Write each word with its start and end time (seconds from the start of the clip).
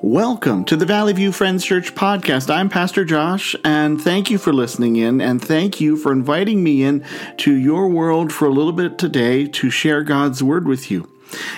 Welcome 0.00 0.64
to 0.66 0.76
the 0.76 0.86
Valley 0.86 1.12
View 1.12 1.32
Friends 1.32 1.64
Church 1.64 1.92
podcast. 1.92 2.54
I'm 2.54 2.68
Pastor 2.68 3.04
Josh, 3.04 3.56
and 3.64 4.00
thank 4.00 4.30
you 4.30 4.38
for 4.38 4.52
listening 4.52 4.94
in, 4.94 5.20
and 5.20 5.42
thank 5.42 5.80
you 5.80 5.96
for 5.96 6.12
inviting 6.12 6.62
me 6.62 6.84
in 6.84 7.04
to 7.38 7.52
your 7.52 7.88
world 7.88 8.32
for 8.32 8.46
a 8.46 8.52
little 8.52 8.72
bit 8.72 8.96
today 8.96 9.48
to 9.48 9.70
share 9.70 10.04
God's 10.04 10.40
Word 10.40 10.68
with 10.68 10.88
you. 10.88 11.10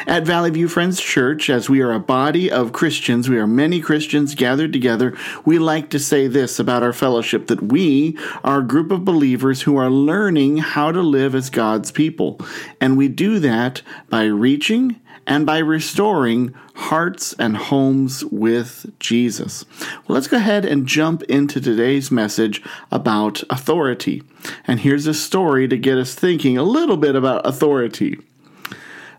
At 0.06 0.24
Valley 0.24 0.48
View 0.48 0.68
Friends 0.68 0.98
Church, 1.02 1.50
as 1.50 1.68
we 1.68 1.82
are 1.82 1.92
a 1.92 2.00
body 2.00 2.50
of 2.50 2.72
Christians, 2.72 3.28
we 3.28 3.36
are 3.36 3.46
many 3.46 3.78
Christians 3.78 4.34
gathered 4.34 4.72
together, 4.72 5.14
we 5.44 5.58
like 5.58 5.90
to 5.90 5.98
say 5.98 6.26
this 6.26 6.58
about 6.58 6.82
our 6.82 6.94
fellowship 6.94 7.48
that 7.48 7.64
we 7.64 8.18
are 8.42 8.60
a 8.60 8.66
group 8.66 8.90
of 8.90 9.04
believers 9.04 9.60
who 9.60 9.76
are 9.76 9.90
learning 9.90 10.56
how 10.56 10.90
to 10.90 11.02
live 11.02 11.34
as 11.34 11.50
God's 11.50 11.92
people. 11.92 12.40
And 12.80 12.96
we 12.96 13.08
do 13.08 13.38
that 13.40 13.82
by 14.08 14.24
reaching 14.24 14.98
and 15.30 15.46
by 15.46 15.58
restoring 15.58 16.52
hearts 16.74 17.32
and 17.38 17.56
homes 17.56 18.24
with 18.26 18.92
Jesus. 18.98 19.64
Well, 19.80 20.16
let's 20.16 20.26
go 20.26 20.38
ahead 20.38 20.64
and 20.64 20.88
jump 20.88 21.22
into 21.22 21.60
today's 21.60 22.10
message 22.10 22.60
about 22.90 23.44
authority. 23.48 24.24
And 24.66 24.80
here's 24.80 25.06
a 25.06 25.14
story 25.14 25.68
to 25.68 25.78
get 25.78 25.98
us 25.98 26.16
thinking 26.16 26.58
a 26.58 26.64
little 26.64 26.96
bit 26.96 27.14
about 27.14 27.46
authority. 27.46 28.18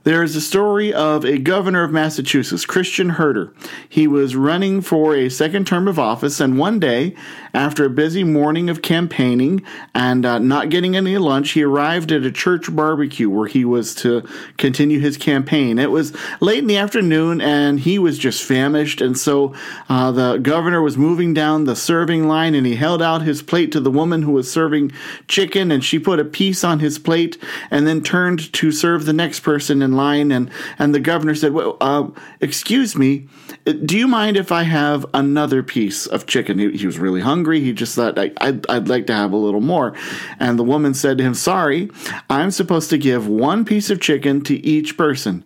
There 0.03 0.23
is 0.23 0.35
a 0.35 0.41
story 0.41 0.91
of 0.91 1.23
a 1.23 1.37
governor 1.37 1.83
of 1.83 1.91
Massachusetts, 1.91 2.65
Christian 2.65 3.09
Herter. 3.09 3.53
He 3.87 4.07
was 4.07 4.35
running 4.35 4.81
for 4.81 5.15
a 5.15 5.29
second 5.29 5.67
term 5.67 5.87
of 5.87 5.99
office, 5.99 6.39
and 6.39 6.57
one 6.57 6.79
day, 6.79 7.15
after 7.53 7.85
a 7.85 7.89
busy 7.89 8.23
morning 8.23 8.67
of 8.67 8.81
campaigning 8.81 9.61
and 9.93 10.25
uh, 10.25 10.39
not 10.39 10.69
getting 10.71 10.95
any 10.95 11.19
lunch, 11.19 11.51
he 11.51 11.61
arrived 11.61 12.11
at 12.11 12.25
a 12.25 12.31
church 12.31 12.75
barbecue 12.75 13.29
where 13.29 13.47
he 13.47 13.63
was 13.63 13.93
to 13.95 14.27
continue 14.57 14.99
his 14.99 15.17
campaign. 15.17 15.77
It 15.77 15.91
was 15.91 16.17
late 16.39 16.59
in 16.59 16.67
the 16.67 16.77
afternoon, 16.77 17.39
and 17.39 17.79
he 17.79 17.99
was 17.99 18.17
just 18.17 18.43
famished, 18.43 19.01
and 19.01 19.15
so 19.15 19.53
uh, 19.87 20.11
the 20.11 20.37
governor 20.37 20.81
was 20.81 20.97
moving 20.97 21.35
down 21.35 21.65
the 21.65 21.75
serving 21.75 22.27
line, 22.27 22.55
and 22.55 22.65
he 22.65 22.75
held 22.75 23.03
out 23.03 23.21
his 23.21 23.43
plate 23.43 23.71
to 23.73 23.79
the 23.79 23.91
woman 23.91 24.23
who 24.23 24.31
was 24.31 24.51
serving 24.51 24.93
chicken, 25.27 25.69
and 25.69 25.83
she 25.83 25.99
put 25.99 26.19
a 26.19 26.25
piece 26.25 26.63
on 26.63 26.79
his 26.79 26.97
plate, 26.97 27.37
and 27.69 27.85
then 27.85 28.01
turned 28.01 28.51
to 28.53 28.71
serve 28.71 29.05
the 29.05 29.13
next 29.13 29.41
person 29.41 29.90
in 29.91 29.97
line, 29.97 30.31
and 30.31 30.49
and 30.79 30.95
the 30.95 30.99
governor 30.99 31.35
said, 31.35 31.53
"Well, 31.53 31.77
uh, 31.81 32.07
excuse 32.39 32.95
me, 32.95 33.27
do 33.65 33.97
you 33.97 34.07
mind 34.07 34.37
if 34.37 34.51
I 34.51 34.63
have 34.63 35.05
another 35.13 35.61
piece 35.63 36.07
of 36.07 36.25
chicken?" 36.25 36.57
He, 36.59 36.71
he 36.77 36.85
was 36.85 36.97
really 36.99 37.21
hungry. 37.21 37.59
He 37.61 37.73
just 37.73 37.95
thought, 37.95 38.17
I, 38.17 38.31
I'd, 38.39 38.67
"I'd 38.69 38.87
like 38.87 39.07
to 39.07 39.13
have 39.13 39.33
a 39.33 39.37
little 39.37 39.61
more," 39.61 39.93
and 40.39 40.57
the 40.57 40.63
woman 40.63 40.93
said 40.93 41.17
to 41.17 41.23
him, 41.23 41.33
"Sorry, 41.33 41.89
I'm 42.29 42.51
supposed 42.51 42.89
to 42.89 42.97
give 42.97 43.27
one 43.27 43.65
piece 43.65 43.89
of 43.89 44.01
chicken 44.01 44.41
to 44.41 44.55
each 44.65 44.97
person." 44.97 45.43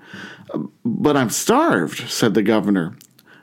But 0.85 1.17
I'm 1.17 1.29
starved," 1.29 2.09
said 2.09 2.33
the 2.33 2.43
governor. 2.43 2.95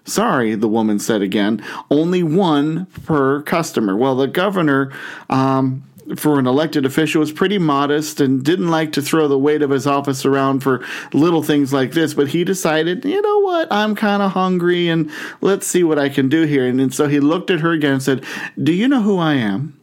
Sorry, 0.04 0.56
the 0.56 0.68
woman 0.68 0.98
said 0.98 1.22
again, 1.22 1.62
only 1.88 2.24
one 2.24 2.86
per 3.04 3.40
customer. 3.42 3.96
Well, 3.96 4.16
the 4.16 4.26
governor 4.26 4.90
um, 5.30 5.84
for 6.16 6.38
an 6.38 6.46
elected 6.46 6.84
official 6.84 7.20
was 7.20 7.32
pretty 7.32 7.58
modest 7.58 8.20
and 8.20 8.44
didn't 8.44 8.70
like 8.70 8.92
to 8.92 9.02
throw 9.02 9.28
the 9.28 9.38
weight 9.38 9.62
of 9.62 9.70
his 9.70 9.86
office 9.86 10.24
around 10.24 10.60
for 10.60 10.84
little 11.12 11.42
things 11.42 11.72
like 11.72 11.92
this. 11.92 12.14
But 12.14 12.28
he 12.28 12.44
decided, 12.44 13.04
you 13.04 13.20
know 13.20 13.38
what, 13.40 13.68
I'm 13.70 13.94
kind 13.94 14.22
of 14.22 14.32
hungry 14.32 14.88
and 14.88 15.10
let's 15.40 15.66
see 15.66 15.84
what 15.84 15.98
I 15.98 16.08
can 16.08 16.28
do 16.28 16.42
here. 16.42 16.66
And, 16.66 16.80
and 16.80 16.94
so 16.94 17.08
he 17.08 17.20
looked 17.20 17.50
at 17.50 17.60
her 17.60 17.72
again 17.72 17.94
and 17.94 18.02
said, 18.02 18.24
Do 18.62 18.72
you 18.72 18.88
know 18.88 19.02
who 19.02 19.18
I 19.18 19.34
am? 19.34 19.78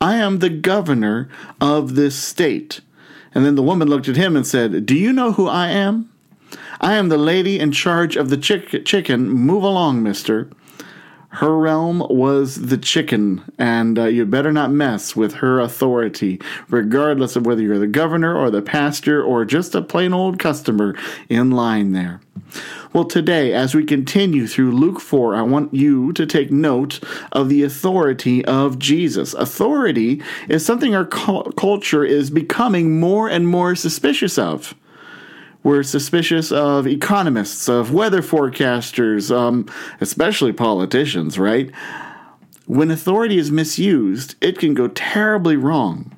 I 0.00 0.16
am 0.16 0.40
the 0.40 0.50
governor 0.50 1.28
of 1.60 1.94
this 1.94 2.16
state. 2.16 2.80
And 3.34 3.44
then 3.44 3.54
the 3.54 3.62
woman 3.62 3.88
looked 3.88 4.08
at 4.08 4.16
him 4.16 4.36
and 4.36 4.46
said, 4.46 4.86
Do 4.86 4.94
you 4.94 5.12
know 5.12 5.32
who 5.32 5.48
I 5.48 5.68
am? 5.68 6.10
I 6.80 6.94
am 6.94 7.08
the 7.08 7.18
lady 7.18 7.58
in 7.58 7.72
charge 7.72 8.16
of 8.16 8.30
the 8.30 8.36
chick- 8.36 8.84
chicken. 8.84 9.28
Move 9.28 9.62
along, 9.62 10.02
mister. 10.02 10.50
Her 11.34 11.58
realm 11.58 11.98
was 12.08 12.66
the 12.68 12.78
chicken, 12.78 13.42
and 13.58 13.98
uh, 13.98 14.04
you 14.04 14.24
better 14.24 14.52
not 14.52 14.70
mess 14.70 15.16
with 15.16 15.34
her 15.34 15.58
authority, 15.58 16.40
regardless 16.70 17.34
of 17.34 17.44
whether 17.44 17.60
you're 17.60 17.80
the 17.80 17.88
governor 17.88 18.36
or 18.36 18.50
the 18.50 18.62
pastor 18.62 19.20
or 19.20 19.44
just 19.44 19.74
a 19.74 19.82
plain 19.82 20.12
old 20.12 20.38
customer 20.38 20.94
in 21.28 21.50
line 21.50 21.90
there. 21.90 22.20
Well, 22.92 23.04
today, 23.04 23.52
as 23.52 23.74
we 23.74 23.84
continue 23.84 24.46
through 24.46 24.76
Luke 24.76 25.00
4, 25.00 25.34
I 25.34 25.42
want 25.42 25.74
you 25.74 26.12
to 26.12 26.24
take 26.24 26.52
note 26.52 27.00
of 27.32 27.48
the 27.48 27.64
authority 27.64 28.44
of 28.44 28.78
Jesus. 28.78 29.34
Authority 29.34 30.22
is 30.48 30.64
something 30.64 30.94
our 30.94 31.04
cu- 31.04 31.50
culture 31.56 32.04
is 32.04 32.30
becoming 32.30 33.00
more 33.00 33.28
and 33.28 33.48
more 33.48 33.74
suspicious 33.74 34.38
of. 34.38 34.76
We're 35.64 35.82
suspicious 35.82 36.52
of 36.52 36.86
economists, 36.86 37.70
of 37.70 37.90
weather 37.90 38.20
forecasters, 38.20 39.34
um, 39.34 39.66
especially 39.98 40.52
politicians, 40.52 41.38
right? 41.38 41.70
When 42.66 42.90
authority 42.90 43.38
is 43.38 43.50
misused, 43.50 44.36
it 44.42 44.58
can 44.58 44.74
go 44.74 44.88
terribly 44.88 45.56
wrong. 45.56 46.16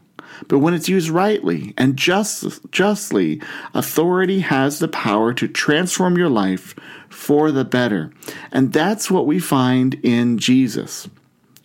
But 0.49 0.59
when 0.59 0.75
it's 0.75 0.89
used 0.89 1.11
rightly 1.11 1.75
and 1.79 1.97
just, 1.97 2.71
justly, 2.73 3.41
authority 3.73 4.41
has 4.41 4.81
the 4.81 4.89
power 4.89 5.33
to 5.35 5.47
transform 5.47 6.19
your 6.19 6.29
life 6.29 6.75
for 7.09 7.53
the 7.53 7.65
better. 7.65 8.11
And 8.51 8.73
that's 8.73 9.11
what 9.13 9.27
we 9.27 9.39
find 9.39 9.95
in 10.03 10.39
Jesus. 10.39 11.09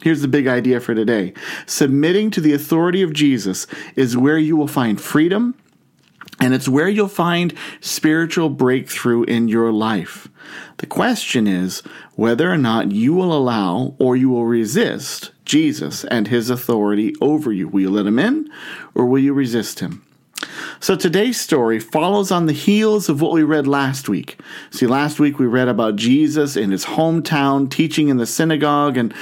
Here's 0.03 0.22
the 0.22 0.28
big 0.28 0.48
idea 0.48 0.80
for 0.80 0.94
today 0.94 1.34
submitting 1.66 2.30
to 2.31 2.42
the 2.42 2.53
authority 2.53 3.02
of 3.02 3.13
Jesus 3.13 3.66
is 3.96 4.16
where 4.16 4.38
you 4.38 4.56
will 4.56 4.68
find 4.68 5.02
freedom 5.02 5.56
and 6.41 6.56
it's 6.56 6.68
where 6.68 6.90
you'll 6.90 7.07
find 7.07 7.53
spiritual 7.79 8.50
breakthrough 8.50 9.24
in 9.24 9.47
your 9.47 9.72
life. 9.72 10.28
The 10.78 10.88
question 10.88 11.47
is 11.47 11.84
whether 12.16 12.52
or 12.52 12.57
not 12.57 12.91
you 12.91 13.13
will 13.13 13.31
allow 13.31 13.96
or 14.00 14.18
you 14.18 14.29
will 14.29 14.46
resist 14.46 15.31
Jesus 15.46 16.03
and 16.06 16.28
his 16.28 16.50
authority 16.50 17.13
over 17.22 17.53
you. 17.53 17.68
Will 17.68 17.81
you 17.81 17.91
let 17.91 18.07
him 18.07 18.18
in 18.18 18.50
or 18.96 19.06
will 19.06 19.19
you 19.19 19.34
resist 19.34 19.80
him? 19.80 20.03
So 20.80 20.96
today's 20.96 21.40
story 21.40 21.80
follows 21.80 22.31
on 22.31 22.47
the 22.47 22.53
heels 22.53 23.07
of 23.07 23.22
what 23.22 23.34
we 23.34 23.44
read 23.44 23.68
last 23.68 24.09
week. 24.09 24.40
See, 24.72 24.88
last 24.88 25.19
week 25.19 25.38
we 25.38 25.46
read 25.46 25.68
about 25.68 25.96
Jesus 25.96 26.57
in 26.57 26.72
his 26.72 26.85
hometown 26.85 27.69
teaching 27.69 28.09
in 28.09 28.18
the 28.18 28.25
synagogue 28.25 28.97
and 28.97 29.13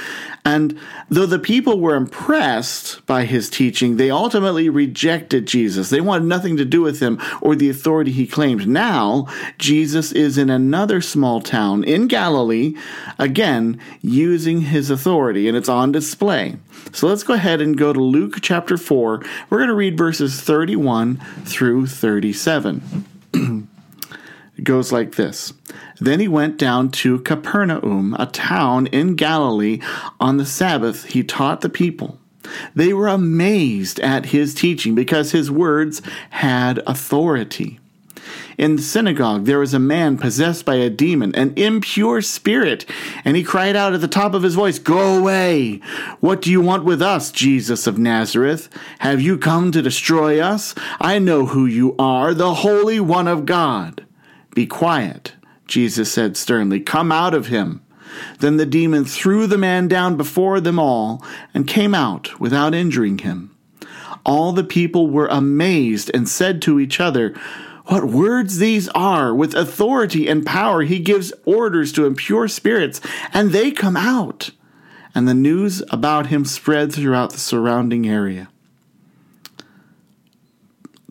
and 0.50 0.76
though 1.08 1.26
the 1.26 1.38
people 1.38 1.78
were 1.78 1.94
impressed 1.94 3.06
by 3.06 3.24
his 3.24 3.48
teaching, 3.48 3.96
they 3.96 4.10
ultimately 4.10 4.68
rejected 4.68 5.46
Jesus. 5.46 5.90
They 5.90 6.00
wanted 6.00 6.26
nothing 6.26 6.56
to 6.56 6.64
do 6.64 6.82
with 6.82 6.98
him 6.98 7.20
or 7.40 7.54
the 7.54 7.70
authority 7.70 8.10
he 8.10 8.26
claimed. 8.26 8.66
Now, 8.66 9.28
Jesus 9.58 10.10
is 10.10 10.36
in 10.38 10.50
another 10.50 11.00
small 11.00 11.40
town 11.40 11.84
in 11.84 12.08
Galilee, 12.08 12.74
again, 13.16 13.80
using 14.02 14.62
his 14.62 14.90
authority, 14.90 15.46
and 15.46 15.56
it's 15.56 15.68
on 15.68 15.92
display. 15.92 16.56
So 16.92 17.06
let's 17.06 17.22
go 17.22 17.34
ahead 17.34 17.60
and 17.60 17.78
go 17.78 17.92
to 17.92 18.00
Luke 18.00 18.38
chapter 18.42 18.76
4. 18.76 19.22
We're 19.50 19.58
going 19.58 19.68
to 19.68 19.74
read 19.74 19.96
verses 19.96 20.40
31 20.40 21.18
through 21.44 21.86
37. 21.86 23.09
Goes 24.64 24.92
like 24.92 25.16
this 25.16 25.52
Then 26.00 26.20
he 26.20 26.28
went 26.28 26.56
down 26.56 26.90
to 26.90 27.20
Capernaum, 27.20 28.14
a 28.18 28.26
town 28.26 28.86
in 28.88 29.14
Galilee. 29.16 29.80
On 30.18 30.36
the 30.36 30.46
Sabbath, 30.46 31.06
he 31.06 31.22
taught 31.22 31.60
the 31.60 31.68
people. 31.68 32.18
They 32.74 32.92
were 32.92 33.08
amazed 33.08 34.00
at 34.00 34.26
his 34.26 34.54
teaching 34.54 34.94
because 34.94 35.32
his 35.32 35.50
words 35.50 36.02
had 36.30 36.82
authority. 36.86 37.78
In 38.58 38.76
the 38.76 38.82
synagogue, 38.82 39.46
there 39.46 39.58
was 39.58 39.72
a 39.72 39.78
man 39.78 40.18
possessed 40.18 40.66
by 40.66 40.74
a 40.74 40.90
demon, 40.90 41.34
an 41.34 41.54
impure 41.56 42.20
spirit, 42.20 42.84
and 43.24 43.36
he 43.36 43.42
cried 43.42 43.74
out 43.74 43.94
at 43.94 44.02
the 44.02 44.08
top 44.08 44.34
of 44.34 44.42
his 44.42 44.54
voice, 44.54 44.78
Go 44.78 45.18
away! 45.18 45.80
What 46.20 46.42
do 46.42 46.50
you 46.50 46.60
want 46.60 46.84
with 46.84 47.00
us, 47.00 47.32
Jesus 47.32 47.86
of 47.86 47.98
Nazareth? 47.98 48.68
Have 48.98 49.20
you 49.20 49.38
come 49.38 49.72
to 49.72 49.80
destroy 49.80 50.40
us? 50.40 50.74
I 51.00 51.18
know 51.18 51.46
who 51.46 51.64
you 51.64 51.96
are, 51.98 52.34
the 52.34 52.54
Holy 52.54 53.00
One 53.00 53.28
of 53.28 53.46
God. 53.46 54.04
Be 54.54 54.66
quiet, 54.66 55.34
Jesus 55.66 56.12
said 56.12 56.36
sternly. 56.36 56.80
Come 56.80 57.12
out 57.12 57.34
of 57.34 57.46
him. 57.46 57.82
Then 58.40 58.56
the 58.56 58.66
demon 58.66 59.04
threw 59.04 59.46
the 59.46 59.58
man 59.58 59.86
down 59.86 60.16
before 60.16 60.60
them 60.60 60.78
all 60.78 61.24
and 61.54 61.66
came 61.66 61.94
out 61.94 62.40
without 62.40 62.74
injuring 62.74 63.18
him. 63.18 63.56
All 64.24 64.52
the 64.52 64.64
people 64.64 65.08
were 65.08 65.28
amazed 65.28 66.10
and 66.12 66.28
said 66.28 66.60
to 66.62 66.80
each 66.80 67.00
other, 67.00 67.34
what 67.86 68.04
words 68.04 68.58
these 68.58 68.88
are! 68.90 69.34
With 69.34 69.54
authority 69.54 70.28
and 70.28 70.46
power, 70.46 70.82
he 70.82 71.00
gives 71.00 71.32
orders 71.44 71.90
to 71.92 72.06
impure 72.06 72.46
spirits, 72.46 73.00
and 73.32 73.50
they 73.50 73.72
come 73.72 73.96
out. 73.96 74.50
And 75.12 75.26
the 75.26 75.34
news 75.34 75.82
about 75.90 76.26
him 76.26 76.44
spread 76.44 76.92
throughout 76.92 77.32
the 77.32 77.38
surrounding 77.38 78.08
area. 78.08 78.48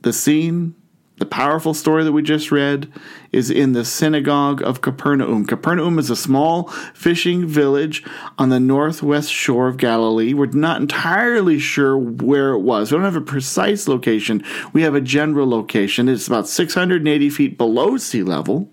The 0.01 0.13
scene 0.13 0.75
the 1.19 1.25
powerful 1.25 1.73
story 1.73 2.03
that 2.05 2.13
we 2.13 2.23
just 2.23 2.51
read 2.51 2.91
is 3.31 3.49
in 3.51 3.73
the 3.73 3.85
synagogue 3.85 4.61
of 4.61 4.81
Capernaum. 4.81 5.45
Capernaum 5.45 5.99
is 5.99 6.09
a 6.09 6.15
small 6.15 6.67
fishing 6.93 7.45
village 7.45 8.03
on 8.37 8.49
the 8.49 8.59
northwest 8.59 9.31
shore 9.31 9.67
of 9.67 9.77
Galilee. 9.77 10.33
We're 10.33 10.47
not 10.47 10.81
entirely 10.81 11.59
sure 11.59 11.97
where 11.97 12.53
it 12.53 12.59
was. 12.59 12.91
We 12.91 12.97
don't 12.97 13.05
have 13.05 13.15
a 13.15 13.21
precise 13.21 13.87
location. 13.87 14.43
We 14.73 14.81
have 14.81 14.95
a 14.95 15.01
general 15.01 15.47
location. 15.47 16.09
It's 16.09 16.27
about 16.27 16.47
680 16.47 17.29
feet 17.29 17.57
below 17.57 17.97
sea 17.97 18.23
level. 18.23 18.69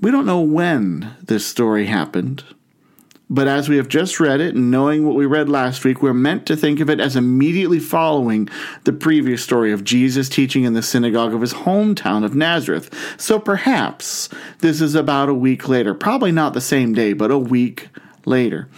We 0.00 0.10
don't 0.10 0.26
know 0.26 0.40
when 0.40 1.14
this 1.22 1.46
story 1.46 1.86
happened, 1.86 2.42
but 3.30 3.46
as 3.46 3.68
we 3.68 3.76
have 3.76 3.86
just 3.86 4.18
read 4.18 4.40
it 4.40 4.56
and 4.56 4.72
knowing 4.72 5.06
what 5.06 5.14
we 5.14 5.24
read 5.24 5.48
last 5.48 5.84
week, 5.84 6.02
we're 6.02 6.12
meant 6.12 6.46
to 6.46 6.56
think 6.56 6.80
of 6.80 6.90
it 6.90 6.98
as 6.98 7.14
immediately 7.14 7.78
following 7.78 8.48
the 8.82 8.92
previous 8.92 9.42
story 9.42 9.70
of 9.72 9.84
Jesus 9.84 10.28
teaching 10.28 10.64
in 10.64 10.74
the 10.74 10.82
synagogue 10.82 11.32
of 11.32 11.40
his 11.40 11.54
hometown 11.54 12.24
of 12.24 12.34
Nazareth. 12.34 12.92
So 13.18 13.38
perhaps 13.38 14.28
this 14.58 14.80
is 14.80 14.96
about 14.96 15.28
a 15.28 15.34
week 15.34 15.68
later, 15.68 15.94
probably 15.94 16.32
not 16.32 16.54
the 16.54 16.60
same 16.60 16.92
day, 16.92 17.12
but 17.12 17.30
a 17.30 17.38
week 17.38 17.88
later. 18.26 18.68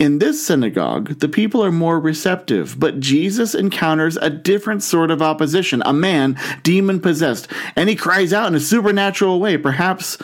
In 0.00 0.18
this 0.18 0.44
synagogue, 0.44 1.20
the 1.20 1.28
people 1.28 1.62
are 1.62 1.70
more 1.70 2.00
receptive, 2.00 2.80
but 2.80 3.00
Jesus 3.00 3.54
encounters 3.54 4.16
a 4.16 4.30
different 4.30 4.82
sort 4.82 5.10
of 5.10 5.22
opposition, 5.22 5.82
a 5.84 5.92
man 5.92 6.40
demon 6.62 7.00
possessed, 7.00 7.48
and 7.76 7.88
he 7.88 7.94
cries 7.94 8.32
out 8.32 8.48
in 8.48 8.54
a 8.54 8.60
supernatural 8.60 9.38
way, 9.38 9.58
perhaps 9.58 10.16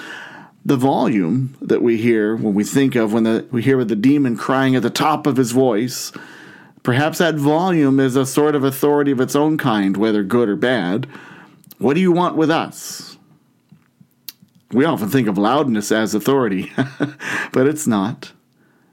the 0.66 0.76
volume 0.76 1.56
that 1.62 1.80
we 1.80 1.96
hear 1.96 2.34
when 2.34 2.52
we 2.52 2.64
think 2.64 2.96
of 2.96 3.12
when 3.12 3.22
the, 3.22 3.46
we 3.52 3.62
hear 3.62 3.84
the 3.84 3.94
demon 3.94 4.36
crying 4.36 4.74
at 4.74 4.82
the 4.82 4.90
top 4.90 5.24
of 5.24 5.36
his 5.36 5.52
voice, 5.52 6.10
perhaps 6.82 7.18
that 7.18 7.36
volume 7.36 8.00
is 8.00 8.16
a 8.16 8.26
sort 8.26 8.56
of 8.56 8.64
authority 8.64 9.12
of 9.12 9.20
its 9.20 9.36
own 9.36 9.56
kind, 9.56 9.96
whether 9.96 10.24
good 10.24 10.48
or 10.48 10.56
bad. 10.56 11.06
What 11.78 11.94
do 11.94 12.00
you 12.00 12.10
want 12.10 12.34
with 12.34 12.50
us? 12.50 13.16
We 14.72 14.84
often 14.84 15.08
think 15.08 15.28
of 15.28 15.38
loudness 15.38 15.92
as 15.92 16.16
authority, 16.16 16.72
but 17.52 17.68
it's 17.68 17.86
not. 17.86 18.32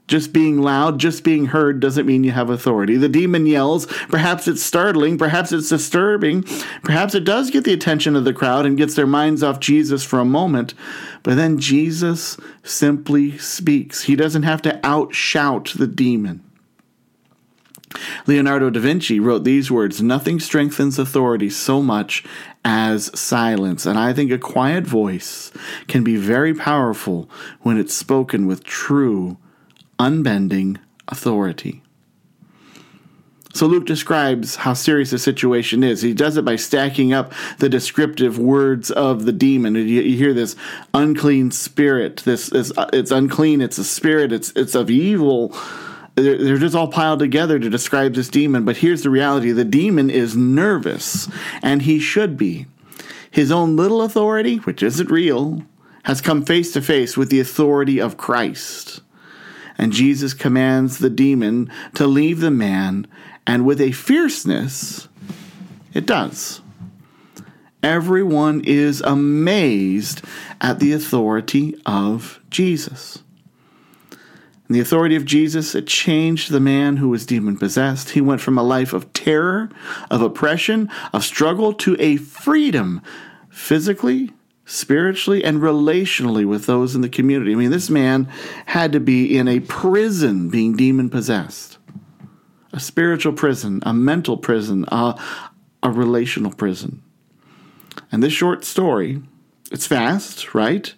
Just 0.06 0.34
being 0.34 0.60
loud, 0.60 1.00
just 1.00 1.24
being 1.24 1.46
heard 1.46 1.80
doesn't 1.80 2.04
mean 2.04 2.24
you 2.24 2.32
have 2.32 2.50
authority. 2.50 2.98
The 2.98 3.08
demon 3.08 3.46
yells. 3.46 3.86
Perhaps 3.86 4.46
it's 4.46 4.62
startling. 4.62 5.16
Perhaps 5.16 5.50
it's 5.50 5.70
disturbing. 5.70 6.42
Perhaps 6.82 7.14
it 7.14 7.24
does 7.24 7.50
get 7.50 7.64
the 7.64 7.72
attention 7.72 8.14
of 8.14 8.24
the 8.24 8.34
crowd 8.34 8.66
and 8.66 8.76
gets 8.76 8.94
their 8.94 9.06
minds 9.06 9.42
off 9.42 9.60
Jesus 9.60 10.04
for 10.04 10.18
a 10.18 10.24
moment. 10.24 10.74
But 11.22 11.36
then 11.36 11.58
Jesus 11.58 12.36
simply 12.62 13.38
speaks. 13.38 14.02
He 14.02 14.14
doesn't 14.14 14.42
have 14.42 14.60
to 14.62 14.78
outshout 14.82 15.72
the 15.78 15.86
demon. 15.86 16.42
Leonardo 18.26 18.68
da 18.68 18.80
Vinci 18.80 19.18
wrote 19.20 19.44
these 19.44 19.70
words 19.70 20.02
Nothing 20.02 20.38
strengthens 20.38 20.98
authority 20.98 21.48
so 21.48 21.80
much 21.80 22.24
as 22.62 23.18
silence. 23.18 23.86
And 23.86 23.98
I 23.98 24.12
think 24.12 24.30
a 24.30 24.38
quiet 24.38 24.84
voice 24.84 25.50
can 25.88 26.04
be 26.04 26.16
very 26.16 26.52
powerful 26.52 27.30
when 27.62 27.78
it's 27.78 27.94
spoken 27.94 28.46
with 28.46 28.64
true 28.64 29.38
unbending 29.98 30.78
authority. 31.08 31.82
So 33.54 33.66
Luke 33.66 33.86
describes 33.86 34.56
how 34.56 34.74
serious 34.74 35.10
the 35.10 35.18
situation 35.18 35.84
is. 35.84 36.02
He 36.02 36.12
does 36.12 36.36
it 36.36 36.44
by 36.44 36.56
stacking 36.56 37.12
up 37.12 37.32
the 37.58 37.68
descriptive 37.68 38.36
words 38.36 38.90
of 38.90 39.26
the 39.26 39.32
demon. 39.32 39.76
You, 39.76 40.02
hear 40.02 40.34
this 40.34 40.56
unclean 40.92 41.52
spirit. 41.52 42.16
This 42.24 42.50
is 42.50 42.76
uh, 42.76 42.90
it's 42.92 43.12
unclean. 43.12 43.60
It's 43.60 43.78
a 43.78 43.84
spirit. 43.84 44.32
It's 44.32 44.50
it's 44.56 44.74
of 44.74 44.90
evil. 44.90 45.56
They're 46.16 46.58
just 46.58 46.74
all 46.74 46.88
piled 46.88 47.20
together 47.20 47.60
to 47.60 47.70
describe 47.70 48.14
this 48.14 48.28
demon. 48.28 48.64
But 48.64 48.78
here's 48.78 49.04
the 49.04 49.10
reality: 49.10 49.52
the 49.52 49.64
demon 49.64 50.10
is 50.10 50.36
nervous, 50.36 51.28
and 51.62 51.82
he 51.82 52.00
should 52.00 52.36
be. 52.36 52.66
His 53.30 53.52
own 53.52 53.76
little 53.76 54.02
authority, 54.02 54.56
which 54.56 54.82
isn't 54.82 55.10
real, 55.12 55.62
has 56.04 56.20
come 56.20 56.44
face 56.44 56.72
to 56.72 56.82
face 56.82 57.16
with 57.16 57.30
the 57.30 57.38
authority 57.38 58.00
of 58.00 58.16
Christ 58.16 59.00
and 59.78 59.92
Jesus 59.92 60.34
commands 60.34 60.98
the 60.98 61.10
demon 61.10 61.70
to 61.94 62.06
leave 62.06 62.40
the 62.40 62.50
man, 62.50 63.06
and 63.46 63.64
with 63.64 63.80
a 63.80 63.92
fierceness, 63.92 65.08
it 65.92 66.06
does. 66.06 66.60
Everyone 67.82 68.62
is 68.64 69.00
amazed 69.02 70.22
at 70.60 70.78
the 70.78 70.92
authority 70.92 71.76
of 71.84 72.40
Jesus. 72.48 73.22
And 74.66 74.74
the 74.74 74.80
authority 74.80 75.16
of 75.16 75.26
Jesus, 75.26 75.74
it 75.74 75.86
changed 75.86 76.50
the 76.50 76.60
man 76.60 76.96
who 76.96 77.10
was 77.10 77.26
demon 77.26 77.58
possessed. 77.58 78.10
He 78.10 78.22
went 78.22 78.40
from 78.40 78.56
a 78.56 78.62
life 78.62 78.94
of 78.94 79.12
terror, 79.12 79.68
of 80.10 80.22
oppression, 80.22 80.88
of 81.12 81.22
struggle 81.22 81.74
to 81.74 81.96
a 81.98 82.16
freedom 82.16 83.02
physically, 83.50 84.30
spiritually 84.64 85.44
and 85.44 85.60
relationally 85.60 86.46
with 86.46 86.66
those 86.66 86.94
in 86.94 87.00
the 87.00 87.08
community. 87.08 87.52
I 87.52 87.56
mean, 87.56 87.70
this 87.70 87.90
man 87.90 88.30
had 88.66 88.92
to 88.92 89.00
be 89.00 89.36
in 89.36 89.48
a 89.48 89.60
prison 89.60 90.48
being 90.48 90.76
demon 90.76 91.10
possessed 91.10 91.78
a 92.72 92.80
spiritual 92.80 93.32
prison, 93.32 93.80
a 93.86 93.94
mental 93.94 94.36
prison, 94.36 94.84
a, 94.88 95.16
a 95.82 95.90
relational 95.90 96.52
prison. 96.52 97.02
And 98.10 98.20
this 98.20 98.32
short 98.32 98.64
story, 98.64 99.22
it's 99.70 99.86
fast, 99.86 100.54
right? 100.54 100.92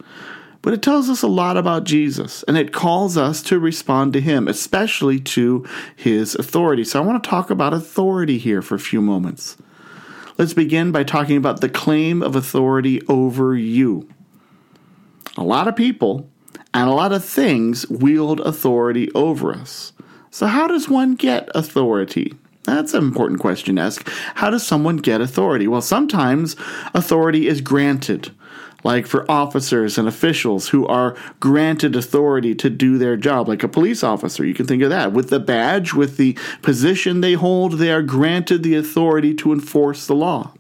But 0.63 0.73
it 0.73 0.83
tells 0.83 1.11
us 1.11 1.23
a 1.23 1.29
lot 1.29 1.59
about 1.59 1.85
Jesus 1.85 2.43
and 2.45 2.57
it 2.57 2.73
calls 2.73 3.17
us 3.19 3.43
to 3.45 3.59
respond 3.59 4.15
to 4.15 4.21
him, 4.21 4.49
especially 4.49 5.21
to 5.21 5.67
his 5.95 6.35
authority. 6.35 6.83
So 6.83 7.01
I 7.01 7.07
want 7.07 7.23
to 7.23 7.31
talk 7.31 7.51
about 7.51 7.75
authority 7.75 8.39
here 8.39 8.63
for 8.63 8.75
a 8.75 8.81
few 8.81 9.03
moments. 9.03 9.59
Let's 10.39 10.53
begin 10.53 10.93
by 10.93 11.03
talking 11.03 11.39
about 11.39 11.63
the 11.63 11.69
claim 11.69 12.23
of 12.23 12.37
authority 12.37 13.01
over 13.09 13.55
you. 13.55 14.07
A 15.39 15.43
lot 15.43 15.67
of 15.67 15.77
people 15.77 16.29
and 16.75 16.91
a 16.91 16.93
lot 16.93 17.13
of 17.13 17.25
things 17.25 17.89
wield 17.89 18.41
authority 18.41 19.11
over 19.13 19.55
us. 19.55 19.95
So, 20.31 20.47
how 20.47 20.67
does 20.67 20.91
one 20.91 21.15
get 21.15 21.49
authority? 21.55 22.35
That's 22.65 22.93
an 22.93 23.03
important 23.03 23.41
question 23.41 23.77
to 23.77 23.83
ask. 23.83 24.07
How 24.35 24.51
does 24.51 24.67
someone 24.67 24.99
get 24.99 25.23
authority? 25.23 25.67
Well, 25.69 25.81
sometimes 25.81 26.55
authority 26.93 27.49
is 27.49 27.63
granted 27.63 28.31
like 28.87 29.05
for 29.05 29.29
officers 29.29 29.99
and 29.99 30.07
officials 30.07 30.69
who 30.69 30.87
are 30.87 31.17
granted 31.41 31.97
authority 31.97 32.55
to 32.55 32.71
do 32.71 32.99
their 32.99 33.17
job, 33.17 33.49
like 33.49 33.65
a 33.65 33.69
police 33.69 34.05
officer. 34.05 34.45
You 34.45 34.55
can 34.55 34.65
think 34.65 34.81
of 34.81 34.91
that. 34.91 35.11
With 35.11 35.29
the 35.29 35.41
badge, 35.41 35.93
with 35.93 36.19
the 36.19 36.39
position 36.63 37.21
they 37.21 37.33
hold, 37.33 37.73
they 37.75 37.91
are 37.91 38.01
granted 38.01 38.63
the 38.63 38.77
authority 38.77 39.35
to 39.35 39.53
enforce 39.53 40.07
the 40.07 40.15
law. 40.15 40.53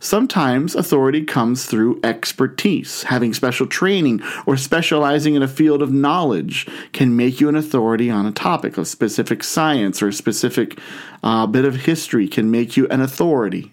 Sometimes 0.00 0.74
authority 0.74 1.22
comes 1.22 1.66
through 1.66 2.00
expertise. 2.02 3.04
Having 3.04 3.34
special 3.34 3.68
training 3.68 4.20
or 4.44 4.56
specializing 4.56 5.36
in 5.36 5.42
a 5.42 5.48
field 5.48 5.82
of 5.82 5.92
knowledge 5.92 6.66
can 6.92 7.16
make 7.16 7.40
you 7.40 7.48
an 7.48 7.54
authority 7.54 8.10
on 8.10 8.26
a 8.26 8.32
topic. 8.32 8.76
A 8.76 8.84
specific 8.84 9.44
science 9.44 10.02
or 10.02 10.08
a 10.08 10.12
specific 10.12 10.80
uh, 11.22 11.46
bit 11.46 11.64
of 11.64 11.76
history 11.76 12.26
can 12.26 12.50
make 12.50 12.76
you 12.76 12.88
an 12.88 13.00
authority. 13.00 13.72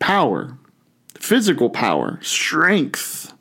Power 0.00 0.58
physical 1.20 1.70
power, 1.70 2.18
strength, 2.22 3.32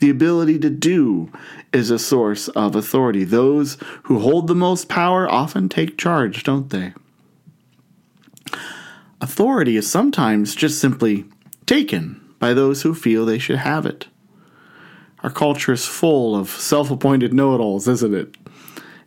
the 0.00 0.10
ability 0.10 0.58
to 0.58 0.70
do 0.70 1.30
is 1.72 1.90
a 1.90 1.98
source 1.98 2.48
of 2.48 2.74
authority. 2.74 3.24
Those 3.24 3.78
who 4.04 4.18
hold 4.18 4.46
the 4.46 4.54
most 4.54 4.88
power 4.88 5.30
often 5.30 5.68
take 5.68 5.98
charge, 5.98 6.42
don't 6.42 6.70
they? 6.70 6.92
Authority 9.20 9.76
is 9.76 9.90
sometimes 9.90 10.54
just 10.54 10.80
simply 10.80 11.24
taken 11.64 12.20
by 12.38 12.52
those 12.52 12.82
who 12.82 12.94
feel 12.94 13.24
they 13.24 13.38
should 13.38 13.58
have 13.58 13.86
it. 13.86 14.08
Our 15.22 15.30
culture 15.30 15.72
is 15.72 15.86
full 15.86 16.36
of 16.36 16.50
self 16.50 16.90
appointed 16.90 17.32
know 17.32 17.54
it 17.54 17.58
alls, 17.58 17.88
isn't 17.88 18.14
it? 18.14 18.36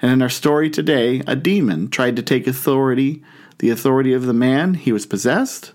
And 0.02 0.12
in 0.12 0.22
our 0.22 0.30
story 0.30 0.70
today, 0.70 1.22
a 1.28 1.36
demon 1.36 1.90
tried 1.90 2.16
to 2.16 2.24
take 2.24 2.48
authority, 2.48 3.24
the 3.60 3.70
authority 3.70 4.14
of 4.14 4.26
the 4.26 4.34
man 4.34 4.74
he 4.74 4.92
was 4.92 5.06
possessed, 5.06 5.74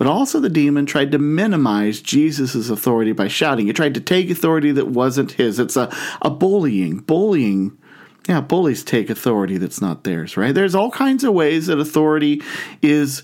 but 0.00 0.06
also, 0.06 0.40
the 0.40 0.48
demon 0.48 0.86
tried 0.86 1.12
to 1.12 1.18
minimize 1.18 2.00
Jesus' 2.00 2.70
authority 2.70 3.12
by 3.12 3.28
shouting. 3.28 3.66
He 3.66 3.74
tried 3.74 3.92
to 3.92 4.00
take 4.00 4.30
authority 4.30 4.72
that 4.72 4.88
wasn't 4.88 5.32
his. 5.32 5.58
It's 5.58 5.76
a, 5.76 5.94
a 6.22 6.30
bullying. 6.30 7.00
Bullying 7.00 7.76
yeah, 8.26 8.40
bullies 8.40 8.82
take 8.82 9.10
authority 9.10 9.58
that's 9.58 9.82
not 9.82 10.04
theirs, 10.04 10.38
right? 10.38 10.54
There's 10.54 10.74
all 10.74 10.90
kinds 10.90 11.22
of 11.22 11.34
ways 11.34 11.66
that 11.66 11.78
authority 11.78 12.40
is 12.80 13.22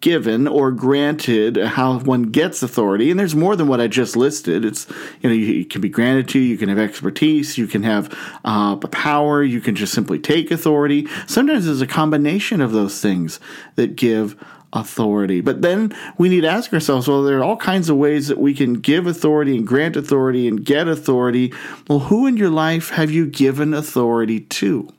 given 0.00 0.48
or 0.48 0.72
granted 0.72 1.56
how 1.56 2.00
one 2.00 2.24
gets 2.24 2.62
authority 2.64 3.10
and 3.10 3.18
there's 3.18 3.34
more 3.34 3.56
than 3.56 3.66
what 3.66 3.80
i 3.80 3.88
just 3.88 4.14
listed 4.14 4.64
it's 4.64 4.86
you 5.20 5.28
know 5.28 5.34
you, 5.34 5.64
can 5.64 5.80
be 5.80 5.88
granted 5.88 6.28
to 6.28 6.38
you 6.38 6.56
can 6.56 6.68
have 6.68 6.78
expertise 6.78 7.58
you 7.58 7.66
can 7.66 7.82
have 7.82 8.16
uh, 8.44 8.76
power 8.76 9.42
you 9.42 9.60
can 9.60 9.74
just 9.74 9.92
simply 9.92 10.16
take 10.16 10.52
authority 10.52 11.08
sometimes 11.26 11.66
there's 11.66 11.80
a 11.80 11.86
combination 11.86 12.60
of 12.60 12.70
those 12.70 13.00
things 13.00 13.40
that 13.74 13.96
give 13.96 14.36
authority. 14.72 15.40
But 15.40 15.62
then 15.62 15.94
we 16.18 16.28
need 16.28 16.42
to 16.42 16.48
ask 16.48 16.72
ourselves 16.72 17.08
well, 17.08 17.22
there 17.22 17.38
are 17.38 17.44
all 17.44 17.56
kinds 17.56 17.88
of 17.88 17.96
ways 17.96 18.28
that 18.28 18.38
we 18.38 18.54
can 18.54 18.74
give 18.74 19.06
authority 19.06 19.56
and 19.56 19.66
grant 19.66 19.96
authority 19.96 20.46
and 20.46 20.64
get 20.64 20.88
authority. 20.88 21.52
Well, 21.88 22.00
who 22.00 22.26
in 22.26 22.36
your 22.36 22.50
life 22.50 22.90
have 22.90 23.10
you 23.10 23.26
given 23.26 23.74
authority 23.74 24.40
to? 24.40 24.92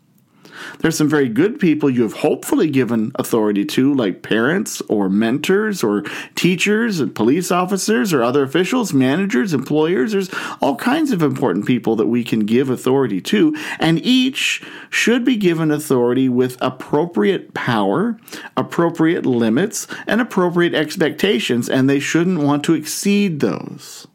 There's 0.80 0.98
some 0.98 1.10
very 1.10 1.30
good 1.30 1.60
people 1.60 1.89
you 1.89 2.04
have 2.04 2.13
hopefully 2.13 2.70
given 2.70 3.12
authority 3.16 3.66
to, 3.66 3.94
like 3.94 4.24
parents 4.24 4.82
or 4.89 5.10
mentors 5.10 5.84
or 5.84 6.04
teachers 6.36 7.00
and 7.00 7.13
police 7.13 7.51
officers 7.51 8.13
or 8.13 8.24
other 8.24 8.44
officials, 8.44 8.94
managers, 8.94 9.54
employers. 9.54 10.12
There's 10.12 10.30
all 10.62 10.75
kinds 10.75 11.12
of 11.12 11.22
important 11.22 11.66
people 11.66 11.96
that 11.98 12.08
we 12.08 12.24
can 12.24 12.42
give 12.42 12.70
authority 12.70 13.22
to, 13.22 13.56
and 13.80 14.04
each 14.06 14.63
should 14.89 15.25
be 15.25 15.36
given 15.36 15.72
authority 15.72 16.30
with 16.30 16.58
appropriate 16.62 17.54
power, 17.54 18.18
appropriate 18.56 19.25
limits, 19.25 19.88
and 20.08 20.22
appropriate 20.22 20.74
expectations, 20.74 21.70
and 21.70 21.89
they 21.89 22.00
shouldn't 22.00 22.39
want 22.39 22.63
to 22.63 22.74
exceed 22.74 23.39
those. 23.39 24.08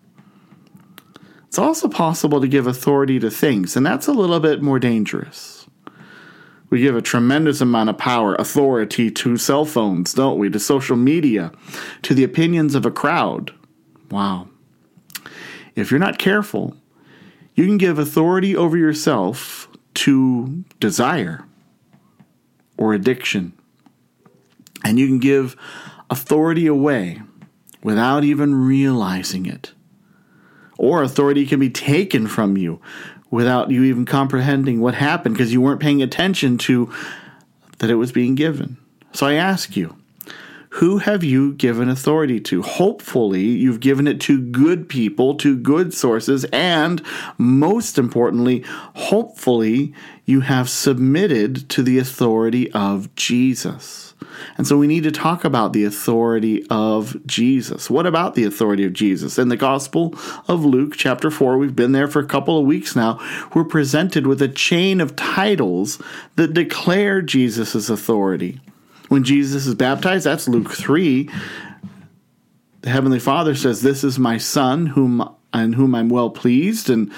It's 1.47 1.59
also 1.61 1.89
possible 1.89 2.41
to 2.41 2.49
give 2.49 2.67
authority 2.67 3.21
to 3.21 3.31
things, 3.31 3.77
and 3.77 3.87
that's 3.87 4.09
a 4.09 4.13
little 4.13 4.41
bit 4.41 4.61
more 4.61 4.81
dangerous. 4.81 5.54
We 6.75 6.81
give 6.81 6.97
a 6.97 7.03
tremendous 7.03 7.61
amount 7.61 7.91
of 7.91 7.99
power, 7.99 8.35
authority 8.35 9.09
to 9.09 9.37
cell 9.37 9.65
phones, 9.65 10.13
don't 10.13 10.41
we? 10.41 10.51
To 10.51 10.59
social 10.59 10.97
media, 10.97 11.53
to 12.03 12.15
the 12.15 12.25
opinions 12.25 12.75
of 12.75 12.85
a 12.85 12.91
crowd. 12.91 13.55
Wow. 14.11 14.49
If 15.77 15.93
you're 15.93 16.01
not 16.01 16.19
careful, 16.19 16.75
you 17.55 17.65
can 17.65 17.79
give 17.79 18.01
authority 18.01 18.57
over 18.57 18.77
yourself 18.77 19.69
to 19.95 20.65
desire 20.81 21.45
or 22.77 22.93
addiction. 22.93 23.53
And 24.85 24.99
you 24.99 25.07
can 25.07 25.21
give 25.21 25.55
authority 26.11 26.67
away 26.67 27.23
without 27.85 28.25
even 28.25 28.67
realizing 28.67 29.47
it. 29.47 29.75
Or 30.77 31.05
authority 31.05 31.47
can 31.47 31.61
be 31.61 31.71
taken 31.71 32.27
from 32.27 32.57
you 32.57 32.81
without 33.35 33.71
you 33.71 33.83
even 33.83 34.07
comprehending 34.07 34.81
what 34.81 34.95
happened 34.95 35.35
because 35.35 35.53
you 35.53 35.61
weren't 35.61 35.81
paying 35.81 36.01
attention 36.01 36.57
to 36.57 36.91
that 37.79 37.91
it 37.91 37.97
was 37.97 38.13
being 38.13 38.37
given. 38.37 38.77
So 39.13 39.27
I 39.27 39.35
ask 39.35 39.77
you, 39.77 39.97
who 40.75 40.99
have 40.99 41.23
you 41.23 41.53
given 41.53 41.89
authority 41.89 42.41
to? 42.41 42.61
Hopefully, 42.61 43.45
you've 43.45 43.79
given 43.79 44.09
it 44.09 44.21
to 44.23 44.41
good 44.41 44.89
people, 44.89 45.37
to 45.37 45.57
good 45.57 45.95
sources, 45.95 46.45
and 46.47 47.01
most 47.39 47.97
importantly, 47.97 48.65
hopefully, 48.67 49.95
you 50.25 50.41
have 50.41 50.69
submitted 50.69 51.69
to 51.69 51.81
the 51.85 51.99
authority 51.99 52.73
of 52.73 53.15
Jesus. 53.15 54.15
And 54.57 54.67
so 54.67 54.77
we 54.77 54.89
need 54.89 55.05
to 55.05 55.13
talk 55.13 55.45
about 55.45 55.75
the 55.75 55.85
authority 55.85 56.67
of 56.69 57.25
Jesus. 57.25 57.89
What 57.89 58.05
about 58.05 58.35
the 58.35 58.43
authority 58.43 58.85
of 58.85 58.93
Jesus? 58.93 59.39
In 59.39 59.51
the 59.51 59.57
Gospel 59.57 60.13
of 60.49 60.65
Luke, 60.65 60.95
chapter 60.97 61.31
4, 61.31 61.57
we've 61.57 61.77
been 61.77 61.93
there 61.93 62.09
for 62.09 62.19
a 62.19 62.27
couple 62.27 62.59
of 62.59 62.67
weeks 62.67 62.97
now. 62.97 63.21
We're 63.55 63.63
presented 63.63 64.27
with 64.27 64.43
a 64.43 64.49
chain 64.49 65.01
of 65.01 65.15
titles 65.15 66.03
that 66.35 66.53
declare 66.53 67.23
Jesus' 67.23 67.89
authority. 67.89 68.61
When 69.15 69.23
Jesus 69.23 69.69
is 69.69 69.77
baptized, 69.77 70.27
that's 70.27 70.49
Luke 70.49 70.73
3. 70.73 71.31
The 72.81 72.91
Heavenly 72.91 73.21
Father 73.21 73.55
says, 73.55 73.81
This 73.81 74.03
is 74.03 74.19
my 74.19 74.39
Son, 74.39 74.87
whom 74.87 75.23
in 75.55 75.75
whom 75.75 75.95
I'm 75.95 76.09
well 76.09 76.31
pleased. 76.31 76.91
And 76.91 77.13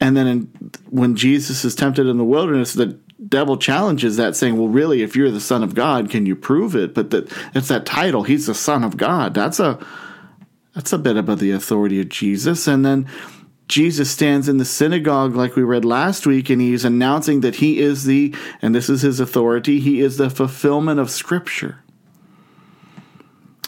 and 0.00 0.16
then 0.16 0.26
in, 0.28 0.70
when 0.90 1.16
Jesus 1.16 1.64
is 1.64 1.74
tempted 1.74 2.06
in 2.06 2.18
the 2.18 2.24
wilderness, 2.24 2.74
the 2.74 3.00
devil 3.28 3.56
challenges 3.56 4.16
that, 4.16 4.36
saying, 4.36 4.56
Well, 4.56 4.68
really, 4.68 5.02
if 5.02 5.16
you're 5.16 5.32
the 5.32 5.40
Son 5.40 5.64
of 5.64 5.74
God, 5.74 6.08
can 6.08 6.24
you 6.24 6.36
prove 6.36 6.76
it? 6.76 6.94
But 6.94 7.10
that 7.10 7.32
it's 7.52 7.66
that 7.66 7.84
title, 7.84 8.22
He's 8.22 8.46
the 8.46 8.54
Son 8.54 8.84
of 8.84 8.96
God. 8.96 9.34
That's 9.34 9.58
a 9.58 9.84
that's 10.76 10.92
a 10.92 10.98
bit 10.98 11.16
about 11.16 11.40
the 11.40 11.50
authority 11.50 12.00
of 12.00 12.10
Jesus. 12.10 12.68
And 12.68 12.86
then 12.86 13.08
Jesus 13.68 14.10
stands 14.10 14.48
in 14.48 14.56
the 14.56 14.64
synagogue, 14.64 15.36
like 15.36 15.54
we 15.54 15.62
read 15.62 15.84
last 15.84 16.26
week, 16.26 16.48
and 16.48 16.60
he's 16.60 16.84
announcing 16.84 17.42
that 17.42 17.56
he 17.56 17.78
is 17.78 18.04
the, 18.04 18.34
and 18.62 18.74
this 18.74 18.88
is 18.88 19.02
his 19.02 19.20
authority, 19.20 19.78
he 19.78 20.00
is 20.00 20.16
the 20.16 20.30
fulfillment 20.30 20.98
of 20.98 21.10
Scripture. 21.10 21.78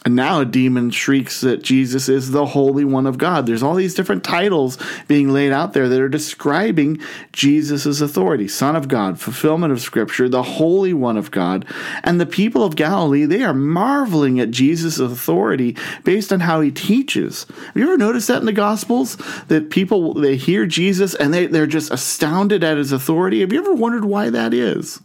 And 0.06 0.16
now 0.16 0.40
a 0.40 0.46
demon 0.46 0.90
shrieks 0.90 1.42
that 1.42 1.62
Jesus 1.62 2.08
is 2.08 2.30
the 2.30 2.46
Holy 2.46 2.86
One 2.86 3.06
of 3.06 3.18
God. 3.18 3.44
There's 3.44 3.62
all 3.62 3.74
these 3.74 3.94
different 3.94 4.24
titles 4.24 4.78
being 5.08 5.28
laid 5.28 5.52
out 5.52 5.74
there 5.74 5.90
that 5.90 6.00
are 6.00 6.08
describing 6.08 6.98
Jesus' 7.32 8.00
authority 8.00 8.48
Son 8.48 8.76
of 8.76 8.88
God, 8.88 9.20
fulfillment 9.20 9.74
of 9.74 9.80
Scripture, 9.82 10.26
the 10.26 10.42
Holy 10.42 10.94
One 10.94 11.18
of 11.18 11.30
God. 11.30 11.66
And 12.02 12.18
the 12.18 12.24
people 12.24 12.64
of 12.64 12.76
Galilee, 12.76 13.26
they 13.26 13.42
are 13.42 13.52
marveling 13.52 14.40
at 14.40 14.50
Jesus' 14.50 14.98
authority 14.98 15.76
based 16.02 16.32
on 16.32 16.40
how 16.40 16.62
he 16.62 16.70
teaches. 16.70 17.44
Have 17.66 17.76
you 17.76 17.82
ever 17.82 17.98
noticed 17.98 18.28
that 18.28 18.40
in 18.40 18.46
the 18.46 18.52
Gospels? 18.52 19.16
That 19.48 19.68
people, 19.68 20.14
they 20.14 20.36
hear 20.36 20.64
Jesus 20.64 21.14
and 21.14 21.34
they, 21.34 21.46
they're 21.46 21.66
just 21.66 21.90
astounded 21.90 22.64
at 22.64 22.78
his 22.78 22.90
authority? 22.90 23.40
Have 23.40 23.52
you 23.52 23.58
ever 23.58 23.74
wondered 23.74 24.06
why 24.06 24.30
that 24.30 24.54
is? 24.54 25.00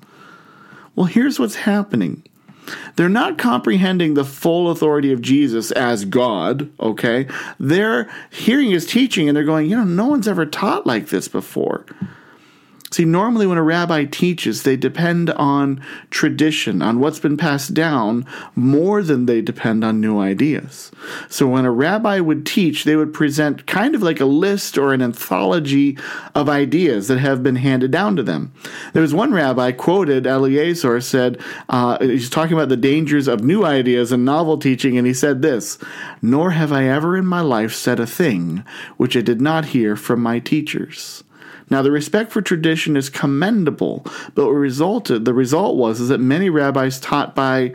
Well, 0.95 1.07
here's 1.07 1.37
what's 1.37 1.55
happening 1.55 2.23
they're 2.95 3.09
not 3.09 3.37
comprehending 3.37 4.13
the 4.13 4.25
full 4.25 4.69
authority 4.69 5.11
of 5.11 5.21
Jesus 5.21 5.71
as 5.71 6.05
God, 6.05 6.69
okay? 6.79 7.27
They're 7.59 8.09
hearing 8.31 8.71
his 8.71 8.85
teaching 8.85 9.27
and 9.27 9.35
they're 9.35 9.43
going, 9.43 9.69
you 9.69 9.75
know, 9.75 9.83
no 9.83 10.07
one's 10.07 10.27
ever 10.27 10.45
taught 10.45 10.85
like 10.85 11.07
this 11.09 11.27
before. 11.27 11.85
See, 12.95 13.03
normally 13.03 13.45
when 13.45 13.57
a 13.57 13.61
rabbi 13.61 14.05
teaches, 14.05 14.63
they 14.63 14.77
depend 14.77 15.29
on 15.31 15.83
tradition, 16.11 16.81
on 16.81 17.01
what's 17.01 17.19
been 17.19 17.35
passed 17.35 17.73
down, 17.73 18.25
more 18.55 19.03
than 19.03 19.25
they 19.25 19.41
depend 19.41 19.83
on 19.83 19.99
new 19.99 20.17
ideas. 20.17 20.93
So 21.27 21.45
when 21.45 21.65
a 21.65 21.71
rabbi 21.71 22.21
would 22.21 22.45
teach, 22.45 22.85
they 22.85 22.95
would 22.95 23.13
present 23.13 23.67
kind 23.67 23.95
of 23.95 24.01
like 24.01 24.21
a 24.21 24.25
list 24.25 24.77
or 24.77 24.93
an 24.93 25.01
anthology 25.01 25.97
of 26.35 26.47
ideas 26.47 27.09
that 27.09 27.19
have 27.19 27.43
been 27.43 27.57
handed 27.57 27.91
down 27.91 28.15
to 28.15 28.23
them. 28.23 28.53
There 28.93 29.01
was 29.01 29.13
one 29.13 29.33
rabbi 29.33 29.73
quoted, 29.73 30.25
Eliezer 30.25 31.01
said, 31.01 31.41
uh, 31.67 31.97
he's 31.99 32.29
talking 32.29 32.53
about 32.53 32.69
the 32.69 32.77
dangers 32.77 33.27
of 33.27 33.43
new 33.43 33.65
ideas 33.65 34.13
and 34.13 34.23
novel 34.23 34.57
teaching, 34.57 34.97
and 34.97 35.05
he 35.05 35.13
said 35.13 35.41
this 35.41 35.77
Nor 36.21 36.51
have 36.51 36.71
I 36.71 36.85
ever 36.85 37.17
in 37.17 37.25
my 37.25 37.41
life 37.41 37.73
said 37.73 37.99
a 37.99 38.07
thing 38.07 38.63
which 38.95 39.17
I 39.17 39.21
did 39.21 39.41
not 39.41 39.65
hear 39.65 39.97
from 39.97 40.21
my 40.21 40.39
teachers. 40.39 41.25
Now, 41.69 41.81
the 41.81 41.91
respect 41.91 42.31
for 42.31 42.41
tradition 42.41 42.95
is 42.95 43.09
commendable, 43.09 44.05
but 44.35 44.49
resulted, 44.51 45.25
the 45.25 45.33
result 45.33 45.77
was 45.77 45.99
is 45.99 46.09
that 46.09 46.19
many 46.19 46.49
rabbis 46.49 46.99
taught 46.99 47.35
by 47.35 47.73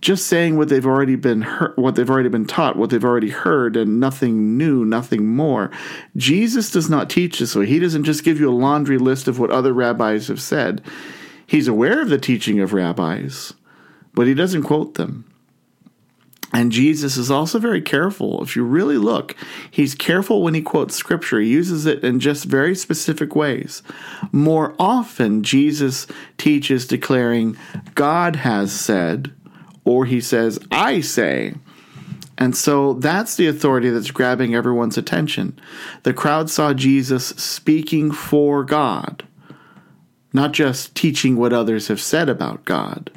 just 0.00 0.26
saying 0.28 0.56
what 0.56 0.68
they've 0.68 0.86
already 0.86 1.16
been 1.16 1.42
heard, 1.42 1.76
what 1.76 1.94
they've 1.94 2.08
already 2.08 2.28
been 2.28 2.46
taught, 2.46 2.76
what 2.76 2.90
they've 2.90 3.04
already 3.04 3.30
heard, 3.30 3.76
and 3.76 4.00
nothing 4.00 4.56
new, 4.56 4.84
nothing 4.84 5.26
more. 5.26 5.70
Jesus 6.16 6.70
does 6.70 6.88
not 6.88 7.10
teach 7.10 7.38
this 7.38 7.54
way. 7.54 7.66
He 7.66 7.78
doesn't 7.78 8.04
just 8.04 8.24
give 8.24 8.40
you 8.40 8.48
a 8.48 8.52
laundry 8.52 8.98
list 8.98 9.28
of 9.28 9.38
what 9.38 9.50
other 9.50 9.72
rabbis 9.72 10.28
have 10.28 10.40
said. 10.40 10.82
He's 11.46 11.68
aware 11.68 12.00
of 12.00 12.08
the 12.08 12.18
teaching 12.18 12.60
of 12.60 12.72
rabbis, 12.72 13.52
but 14.14 14.26
he 14.26 14.34
doesn't 14.34 14.62
quote 14.62 14.94
them. 14.94 15.29
And 16.52 16.72
Jesus 16.72 17.16
is 17.16 17.30
also 17.30 17.58
very 17.58 17.80
careful. 17.80 18.42
If 18.42 18.56
you 18.56 18.64
really 18.64 18.98
look, 18.98 19.36
he's 19.70 19.94
careful 19.94 20.42
when 20.42 20.54
he 20.54 20.62
quotes 20.62 20.96
scripture. 20.96 21.38
He 21.38 21.48
uses 21.48 21.86
it 21.86 22.02
in 22.02 22.18
just 22.18 22.44
very 22.44 22.74
specific 22.74 23.36
ways. 23.36 23.82
More 24.32 24.74
often, 24.78 25.44
Jesus 25.44 26.08
teaches 26.38 26.86
declaring, 26.86 27.56
God 27.94 28.36
has 28.36 28.72
said, 28.72 29.32
or 29.84 30.06
he 30.06 30.20
says, 30.20 30.58
I 30.72 31.00
say. 31.00 31.54
And 32.36 32.56
so 32.56 32.94
that's 32.94 33.36
the 33.36 33.46
authority 33.46 33.90
that's 33.90 34.10
grabbing 34.10 34.54
everyone's 34.54 34.98
attention. 34.98 35.58
The 36.02 36.14
crowd 36.14 36.50
saw 36.50 36.72
Jesus 36.72 37.28
speaking 37.28 38.10
for 38.10 38.64
God, 38.64 39.24
not 40.32 40.52
just 40.52 40.94
teaching 40.94 41.36
what 41.36 41.52
others 41.52 41.88
have 41.88 42.00
said 42.00 42.28
about 42.28 42.64
God. 42.64 43.10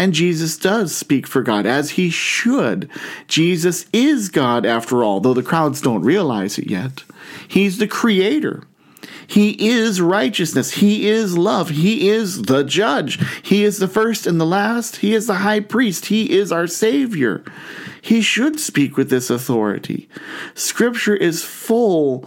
And 0.00 0.14
Jesus 0.14 0.56
does 0.56 0.96
speak 0.96 1.26
for 1.26 1.42
God, 1.42 1.66
as 1.66 1.90
he 1.90 2.08
should. 2.08 2.88
Jesus 3.28 3.84
is 3.92 4.30
God, 4.30 4.64
after 4.64 5.04
all, 5.04 5.20
though 5.20 5.34
the 5.34 5.42
crowds 5.42 5.82
don't 5.82 6.00
realize 6.00 6.56
it 6.56 6.70
yet. 6.70 7.04
He's 7.46 7.76
the 7.76 7.86
creator. 7.86 8.64
He 9.26 9.68
is 9.68 10.00
righteousness. 10.00 10.70
He 10.70 11.06
is 11.06 11.36
love. 11.36 11.68
He 11.68 12.08
is 12.08 12.44
the 12.44 12.64
judge. 12.64 13.20
He 13.42 13.62
is 13.62 13.76
the 13.76 13.88
first 13.88 14.26
and 14.26 14.40
the 14.40 14.46
last. 14.46 14.96
He 14.96 15.12
is 15.12 15.26
the 15.26 15.34
high 15.34 15.60
priest. 15.60 16.06
He 16.06 16.30
is 16.30 16.50
our 16.50 16.66
Savior. 16.66 17.44
He 18.00 18.22
should 18.22 18.58
speak 18.58 18.96
with 18.96 19.10
this 19.10 19.28
authority. 19.28 20.08
Scripture 20.54 21.14
is 21.14 21.44
full 21.44 22.26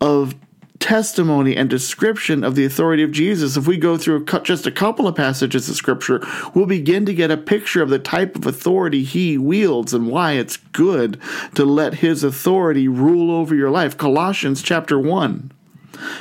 of 0.00 0.34
testimony 0.80 1.56
and 1.56 1.70
description 1.70 2.42
of 2.42 2.56
the 2.56 2.64
authority 2.64 3.02
of 3.02 3.12
Jesus, 3.12 3.56
if 3.56 3.66
we 3.66 3.76
go 3.76 3.96
through 3.96 4.24
just 4.42 4.66
a 4.66 4.72
couple 4.72 5.06
of 5.06 5.14
passages 5.14 5.68
of 5.68 5.76
Scripture, 5.76 6.20
we'll 6.54 6.66
begin 6.66 7.06
to 7.06 7.14
get 7.14 7.30
a 7.30 7.36
picture 7.36 7.82
of 7.82 7.90
the 7.90 7.98
type 7.98 8.34
of 8.34 8.46
authority 8.46 9.04
he 9.04 9.38
wields 9.38 9.94
and 9.94 10.08
why 10.08 10.32
it's 10.32 10.56
good 10.56 11.20
to 11.54 11.64
let 11.64 11.94
his 11.94 12.24
authority 12.24 12.88
rule 12.88 13.30
over 13.30 13.54
your 13.54 13.70
life. 13.70 13.96
Colossians 13.96 14.62
chapter 14.62 14.98
1. 14.98 15.52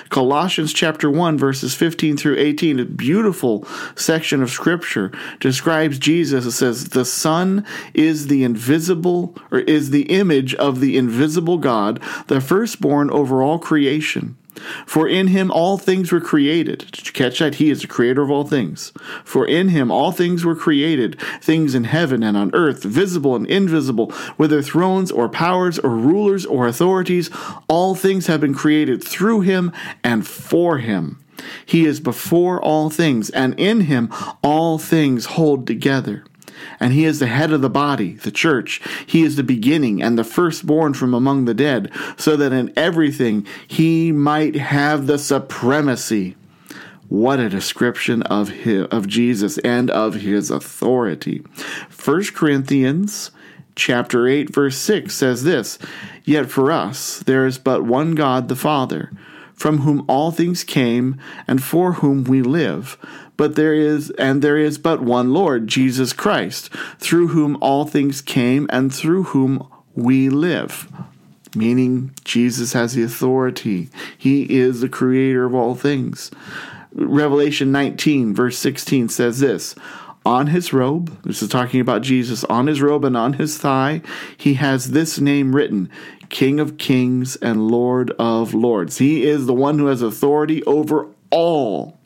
Colossians 0.10 0.74
chapter 0.74 1.10
1 1.10 1.38
verses 1.38 1.74
15 1.74 2.18
through 2.18 2.38
18, 2.38 2.80
a 2.80 2.86
beautiful 2.86 3.66
section 3.96 4.44
of 4.44 4.50
scripture 4.50 5.10
describes 5.40 5.98
Jesus. 5.98 6.46
It 6.46 6.52
says, 6.52 6.90
"The 6.90 7.06
Son 7.06 7.64
is 7.94 8.28
the 8.28 8.44
invisible 8.44 9.36
or 9.52 9.60
is 9.60 9.92
the 9.92 10.04
image 10.04 10.54
of 10.56 10.82
the 10.82 10.98
invisible 10.98 11.58
God, 11.58 12.02
the 12.28 12.42
firstborn 12.42 13.10
over 13.10 13.42
all 13.42 13.58
creation." 13.58 14.36
For 14.86 15.08
in 15.08 15.28
him 15.28 15.52
all 15.52 15.78
things 15.78 16.12
were 16.12 16.22
created. 16.22 16.86
Did 16.92 17.08
you 17.08 17.14
catch 17.14 17.40
that? 17.40 17.56
He 17.56 17.70
is 17.70 17.82
the 17.82 17.88
creator 17.88 18.22
of 18.22 18.32
all 18.32 18.46
things. 18.46 18.92
For 19.24 19.46
in 19.46 19.70
him 19.70 19.92
all 19.92 20.12
things 20.12 20.46
were 20.46 20.56
created, 20.56 21.20
things 21.42 21.76
in 21.76 21.86
heaven 21.86 22.24
and 22.24 22.36
on 22.36 22.52
earth, 22.54 22.84
visible 22.84 23.36
and 23.36 23.46
invisible, 23.48 24.12
whether 24.38 24.62
thrones 24.62 25.12
or 25.12 25.30
powers 25.30 25.80
or 25.80 25.92
rulers 25.92 26.46
or 26.46 26.68
authorities, 26.68 27.30
all 27.68 27.96
things 27.96 28.28
have 28.28 28.42
been 28.42 28.54
created 28.54 29.04
through 29.04 29.42
him 29.42 29.72
and 30.04 30.28
for 30.28 30.80
him. 30.80 31.24
He 31.66 31.86
is 31.86 32.00
before 32.00 32.62
all 32.62 32.90
things, 32.90 33.30
and 33.30 33.58
in 33.60 33.82
him 33.82 34.12
all 34.44 34.78
things 34.78 35.26
hold 35.26 35.66
together. 35.68 36.26
And 36.80 36.94
he 36.94 37.06
is 37.06 37.20
the 37.20 37.28
head 37.28 37.52
of 37.52 37.62
the 37.62 37.70
body, 37.70 38.14
the 38.14 38.32
church. 38.32 38.82
He 39.06 39.24
is 39.24 39.36
the 39.36 39.44
beginning 39.44 40.02
and 40.02 40.18
the 40.18 40.24
firstborn 40.24 40.94
from 40.94 41.14
among 41.14 41.46
the 41.46 41.54
dead, 41.54 41.92
so 42.18 42.36
that 42.36 42.52
in 42.52 42.74
everything 42.76 43.46
he 43.68 44.12
might 44.12 44.56
have 44.56 45.08
the 45.08 45.18
supremacy. 45.18 46.36
What 47.08 47.40
a 47.40 47.50
description 47.50 48.22
of 48.24 48.50
his, 48.50 48.86
of 48.88 49.08
Jesus 49.08 49.58
and 49.60 49.90
of 49.90 50.16
his 50.16 50.52
authority. 50.52 51.44
1 52.04 52.26
Corinthians 52.36 53.32
chapter 53.76 54.28
8 54.28 54.54
verse 54.54 54.78
6 54.78 55.14
says 55.14 55.44
this, 55.44 55.80
Yet 56.24 56.52
for 56.52 56.72
us 56.72 57.20
there 57.20 57.48
is 57.48 57.58
but 57.58 57.84
one 57.84 58.14
God 58.14 58.48
the 58.48 58.56
Father, 58.56 59.12
from 59.56 59.80
whom 59.80 60.06
all 60.08 60.32
things 60.32 60.64
came 60.64 61.20
and 61.48 61.64
for 61.64 61.94
whom 61.94 62.24
we 62.26 62.42
live 62.42 62.98
but 63.40 63.56
there 63.56 63.74
is 63.74 64.10
and 64.18 64.42
there 64.42 64.58
is 64.58 64.78
but 64.78 65.02
one 65.02 65.34
Lord, 65.34 65.66
Jesus 65.66 66.12
Christ, 66.12 66.70
through 66.98 67.30
whom 67.30 67.58
all 67.62 67.86
things 67.86 68.20
came 68.20 68.68
and 68.70 68.94
through 68.94 69.24
whom 69.24 69.66
we 69.96 70.28
live. 70.28 70.92
Meaning 71.56 72.12
Jesus 72.26 72.74
has 72.74 72.96
the 72.96 73.04
authority. 73.04 73.88
He 74.18 74.58
is 74.58 74.82
the 74.82 74.90
creator 74.90 75.46
of 75.46 75.56
all 75.56 75.74
things. 75.74 76.32
Revelation 76.92 77.72
19 77.72 78.36
verse 78.36 78.58
16 78.58 79.08
says 79.08 79.40
this, 79.40 79.74
on 80.26 80.48
his 80.48 80.74
robe, 80.74 81.18
this 81.24 81.42
is 81.42 81.48
talking 81.48 81.80
about 81.80 82.02
Jesus, 82.02 82.44
on 82.44 82.68
his 82.68 82.82
robe 82.82 83.06
and 83.06 83.16
on 83.16 83.34
his 83.34 83.58
thigh, 83.58 84.02
he 84.36 84.56
has 84.56 84.92
this 84.92 85.18
name 85.18 85.56
written 85.56 85.90
King 86.28 86.60
of 86.60 86.78
Kings 86.78 87.38
and 87.38 87.70
Lord 87.70 88.12
of 88.20 88.54
Lords. 88.54 88.98
He 88.98 89.26
is 89.26 89.46
the 89.46 89.54
one 89.54 89.80
who 89.80 89.86
has 89.86 90.02
authority 90.02 90.62
over 90.66 91.08
all 91.32 91.99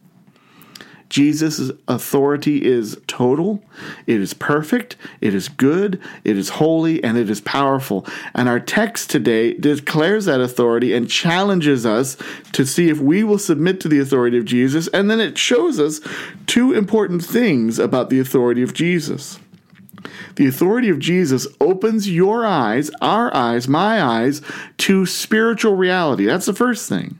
Jesus' 1.14 1.70
authority 1.88 2.66
is 2.66 3.00
total, 3.06 3.64
it 4.08 4.20
is 4.20 4.34
perfect, 4.34 4.96
it 5.22 5.36
is 5.36 5.48
good, 5.48 6.02
it 6.24 6.36
is 6.36 6.50
holy, 6.50 7.04
and 7.04 7.20
it 7.20 7.30
is 7.30 7.40
powerful. 7.40 8.04
And 8.34 8.50
our 8.50 8.60
text 8.60 9.12
today 9.12 9.54
declares 9.54 10.26
that 10.26 10.42
authority 10.42 10.92
and 10.92 11.08
challenges 11.08 11.86
us 11.86 12.18
to 12.54 12.66
see 12.66 12.90
if 12.90 13.00
we 13.00 13.24
will 13.24 13.38
submit 13.38 13.80
to 13.82 13.88
the 13.88 14.00
authority 14.00 14.40
of 14.40 14.46
Jesus. 14.46 14.88
And 14.88 15.08
then 15.08 15.22
it 15.22 15.38
shows 15.38 15.80
us 15.80 16.02
two 16.48 16.74
important 16.74 17.24
things 17.24 17.78
about 17.78 18.10
the 18.10 18.20
authority 18.20 18.64
of 18.64 18.74
Jesus. 18.74 19.38
The 20.38 20.48
authority 20.48 20.90
of 20.90 20.98
Jesus 20.98 21.46
opens 21.62 22.10
your 22.10 22.44
eyes, 22.44 22.90
our 23.02 23.32
eyes, 23.36 23.68
my 23.68 24.02
eyes, 24.02 24.42
to 24.80 25.06
spiritual 25.06 25.76
reality. 25.76 26.26
That's 26.26 26.48
the 26.48 26.54
first 26.54 26.90
thing. 26.90 27.20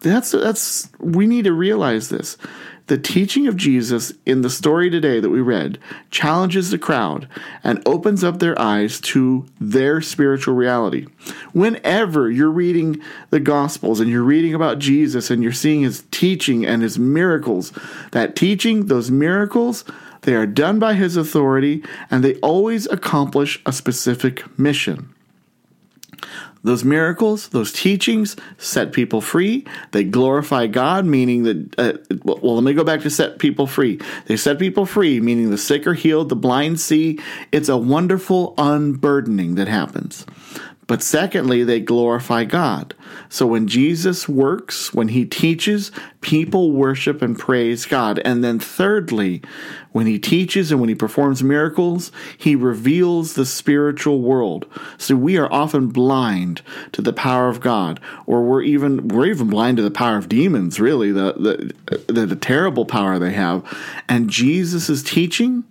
That's 0.00 0.30
that's 0.30 0.88
we 0.98 1.26
need 1.26 1.44
to 1.44 1.52
realize 1.52 2.08
this. 2.08 2.36
The 2.88 2.96
teaching 2.96 3.46
of 3.46 3.56
Jesus 3.56 4.14
in 4.24 4.40
the 4.40 4.48
story 4.48 4.88
today 4.88 5.20
that 5.20 5.28
we 5.28 5.42
read 5.42 5.78
challenges 6.10 6.70
the 6.70 6.78
crowd 6.78 7.28
and 7.62 7.82
opens 7.86 8.24
up 8.24 8.38
their 8.38 8.58
eyes 8.58 8.98
to 9.00 9.44
their 9.60 10.00
spiritual 10.00 10.54
reality. 10.54 11.06
Whenever 11.52 12.30
you're 12.30 12.50
reading 12.50 13.02
the 13.28 13.40
Gospels 13.40 14.00
and 14.00 14.08
you're 14.08 14.22
reading 14.22 14.54
about 14.54 14.78
Jesus 14.78 15.30
and 15.30 15.42
you're 15.42 15.52
seeing 15.52 15.82
his 15.82 16.04
teaching 16.10 16.64
and 16.64 16.80
his 16.80 16.98
miracles, 16.98 17.74
that 18.12 18.34
teaching, 18.34 18.86
those 18.86 19.10
miracles, 19.10 19.84
they 20.22 20.34
are 20.34 20.46
done 20.46 20.78
by 20.78 20.94
his 20.94 21.14
authority 21.14 21.84
and 22.10 22.24
they 22.24 22.36
always 22.36 22.86
accomplish 22.86 23.60
a 23.66 23.72
specific 23.72 24.58
mission. 24.58 25.12
Those 26.64 26.84
miracles, 26.84 27.48
those 27.48 27.72
teachings 27.72 28.36
set 28.56 28.92
people 28.92 29.20
free. 29.20 29.64
They 29.92 30.04
glorify 30.04 30.66
God, 30.66 31.04
meaning 31.06 31.44
that, 31.44 31.78
uh, 31.78 31.92
well, 32.24 32.56
let 32.56 32.64
me 32.64 32.74
go 32.74 32.84
back 32.84 33.00
to 33.02 33.10
set 33.10 33.38
people 33.38 33.66
free. 33.66 34.00
They 34.26 34.36
set 34.36 34.58
people 34.58 34.84
free, 34.84 35.20
meaning 35.20 35.50
the 35.50 35.58
sick 35.58 35.86
are 35.86 35.94
healed, 35.94 36.28
the 36.28 36.36
blind 36.36 36.80
see. 36.80 37.20
It's 37.52 37.68
a 37.68 37.76
wonderful 37.76 38.54
unburdening 38.58 39.54
that 39.54 39.68
happens. 39.68 40.26
But 40.88 41.02
secondly, 41.02 41.64
they 41.64 41.80
glorify 41.80 42.44
God. 42.44 42.94
So 43.28 43.46
when 43.46 43.68
Jesus 43.68 44.26
works, 44.26 44.94
when 44.94 45.08
he 45.08 45.26
teaches, 45.26 45.92
people 46.22 46.72
worship 46.72 47.20
and 47.20 47.38
praise 47.38 47.84
God. 47.84 48.18
And 48.24 48.42
then 48.42 48.58
thirdly, 48.58 49.42
when 49.92 50.06
he 50.06 50.18
teaches 50.18 50.72
and 50.72 50.80
when 50.80 50.88
he 50.88 50.94
performs 50.94 51.42
miracles, 51.42 52.10
he 52.38 52.56
reveals 52.56 53.34
the 53.34 53.44
spiritual 53.44 54.22
world. 54.22 54.64
So 54.96 55.14
we 55.14 55.36
are 55.36 55.52
often 55.52 55.88
blind 55.88 56.62
to 56.92 57.02
the 57.02 57.12
power 57.12 57.48
of 57.48 57.60
God, 57.60 58.00
or 58.24 58.42
we're 58.42 58.62
even 58.62 59.08
we're 59.08 59.26
even 59.26 59.50
blind 59.50 59.76
to 59.76 59.82
the 59.82 59.90
power 59.90 60.16
of 60.16 60.30
demons, 60.30 60.80
really, 60.80 61.12
the 61.12 61.74
the, 61.86 62.10
the, 62.10 62.26
the 62.26 62.36
terrible 62.36 62.86
power 62.86 63.18
they 63.18 63.32
have. 63.32 63.62
And 64.08 64.30
Jesus' 64.30 64.88
is 64.88 65.02
teaching 65.02 65.64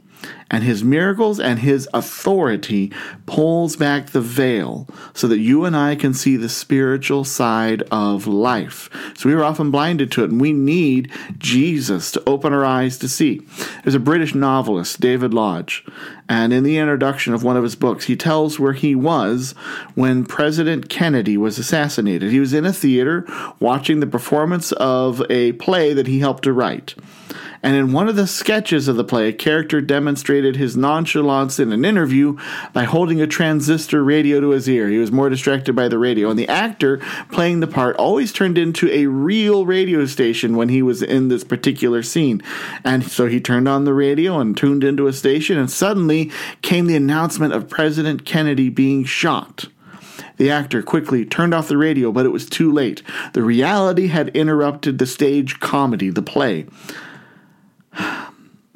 and 0.50 0.64
his 0.64 0.84
miracles 0.84 1.40
and 1.40 1.60
his 1.60 1.90
authority 1.94 2.92
pulls 3.26 3.76
back 3.76 4.08
the 4.08 4.22
veil 4.22 4.88
so 5.14 5.28
that 5.28 5.40
you 5.40 5.66
and 5.66 5.76
I 5.76 5.96
can 5.96 6.14
see 6.14 6.38
the 6.38 6.50
spiritual 6.50 7.24
side 7.24 7.84
of 7.92 8.28
life. 8.28 8.90
So 9.18 9.28
we 9.28 9.36
are 9.36 9.44
often 9.44 9.72
blinded 9.72 10.12
to 10.14 10.24
it, 10.24 10.32
and 10.32 10.40
we 10.40 10.54
need 10.54 11.12
Jesus 11.38 12.12
to 12.12 12.24
open 12.26 12.54
our 12.54 12.64
eyes 12.64 12.98
to 13.00 13.10
see. 13.10 13.42
There's 13.84 13.96
a 13.96 14.00
British 14.00 14.34
novelist, 14.34 15.00
David 15.02 15.34
Lodge, 15.34 15.86
and 16.30 16.54
in 16.54 16.64
the 16.64 16.78
introduction 16.78 17.34
of 17.34 17.44
one 17.44 17.58
of 17.58 17.64
his 17.64 17.76
books, 17.76 18.06
he 18.06 18.16
tells 18.16 18.60
where 18.60 18.74
he 18.74 18.96
was 18.96 19.54
when 19.96 20.26
President 20.26 20.90
Kennedy 20.90 21.38
was 21.38 21.58
assassinated. 21.58 22.32
He 22.32 22.40
was 22.40 22.54
in 22.54 22.66
a 22.66 22.74
theater 22.74 23.26
watching 23.60 24.00
the 24.00 24.08
performance 24.08 24.72
of 24.74 25.22
a 25.30 25.54
play 25.54 25.94
that 25.94 26.08
he 26.08 26.20
helped 26.20 26.44
to 26.44 26.54
write. 26.54 26.96
And 27.68 27.76
in 27.76 27.92
one 27.92 28.08
of 28.08 28.16
the 28.16 28.28
sketches 28.28 28.88
of 28.88 28.96
the 28.96 29.04
play, 29.04 29.28
a 29.28 29.34
character 29.34 29.82
demonstrated 29.82 30.56
his 30.56 30.78
nonchalance 30.78 31.60
in 31.60 31.74
an 31.74 31.84
interview 31.84 32.38
by 32.72 32.86
holding 32.86 33.20
a 33.20 33.28
transistor 33.28 34.06
radio 34.06 34.40
to 34.40 34.52
his 34.52 34.70
ear. 34.70 34.88
He 34.88 35.00
was 35.00 35.12
more 35.12 35.28
distracted 35.28 35.76
by 35.76 35.90
the 35.90 35.98
radio. 35.98 36.30
And 36.30 36.40
the 36.40 36.48
actor 36.48 37.00
playing 37.30 37.60
the 37.60 37.68
part 37.68 37.98
always 37.98 38.32
turned 38.32 38.58
into 38.58 38.90
a 38.90 39.08
real 39.08 39.66
radio 39.66 40.06
station 40.06 40.56
when 40.56 40.70
he 40.70 40.82
was 40.82 41.04
in 41.04 41.28
this 41.28 41.44
particular 41.44 42.04
scene. 42.04 42.42
And 42.86 43.04
so 43.04 43.28
he 43.28 43.42
turned 43.42 43.68
on 43.68 43.84
the 43.84 43.94
radio 43.94 44.40
and 44.40 44.56
tuned 44.56 44.86
into 44.86 45.08
a 45.08 45.12
station, 45.12 45.58
and 45.58 45.70
suddenly 45.70 46.32
came 46.62 46.86
the 46.86 46.96
announcement 46.96 47.52
of 47.52 47.70
President 47.70 48.24
Kennedy 48.24 48.70
being 48.70 49.04
shot. 49.04 49.66
The 50.38 50.50
actor 50.50 50.82
quickly 50.82 51.26
turned 51.26 51.54
off 51.54 51.68
the 51.68 51.76
radio, 51.76 52.14
but 52.14 52.26
it 52.26 52.30
was 52.30 52.48
too 52.48 52.72
late. 52.72 53.04
The 53.34 53.44
reality 53.44 54.08
had 54.08 54.30
interrupted 54.30 55.00
the 55.00 55.06
stage 55.06 55.60
comedy, 55.60 56.10
the 56.10 56.22
play. 56.22 56.66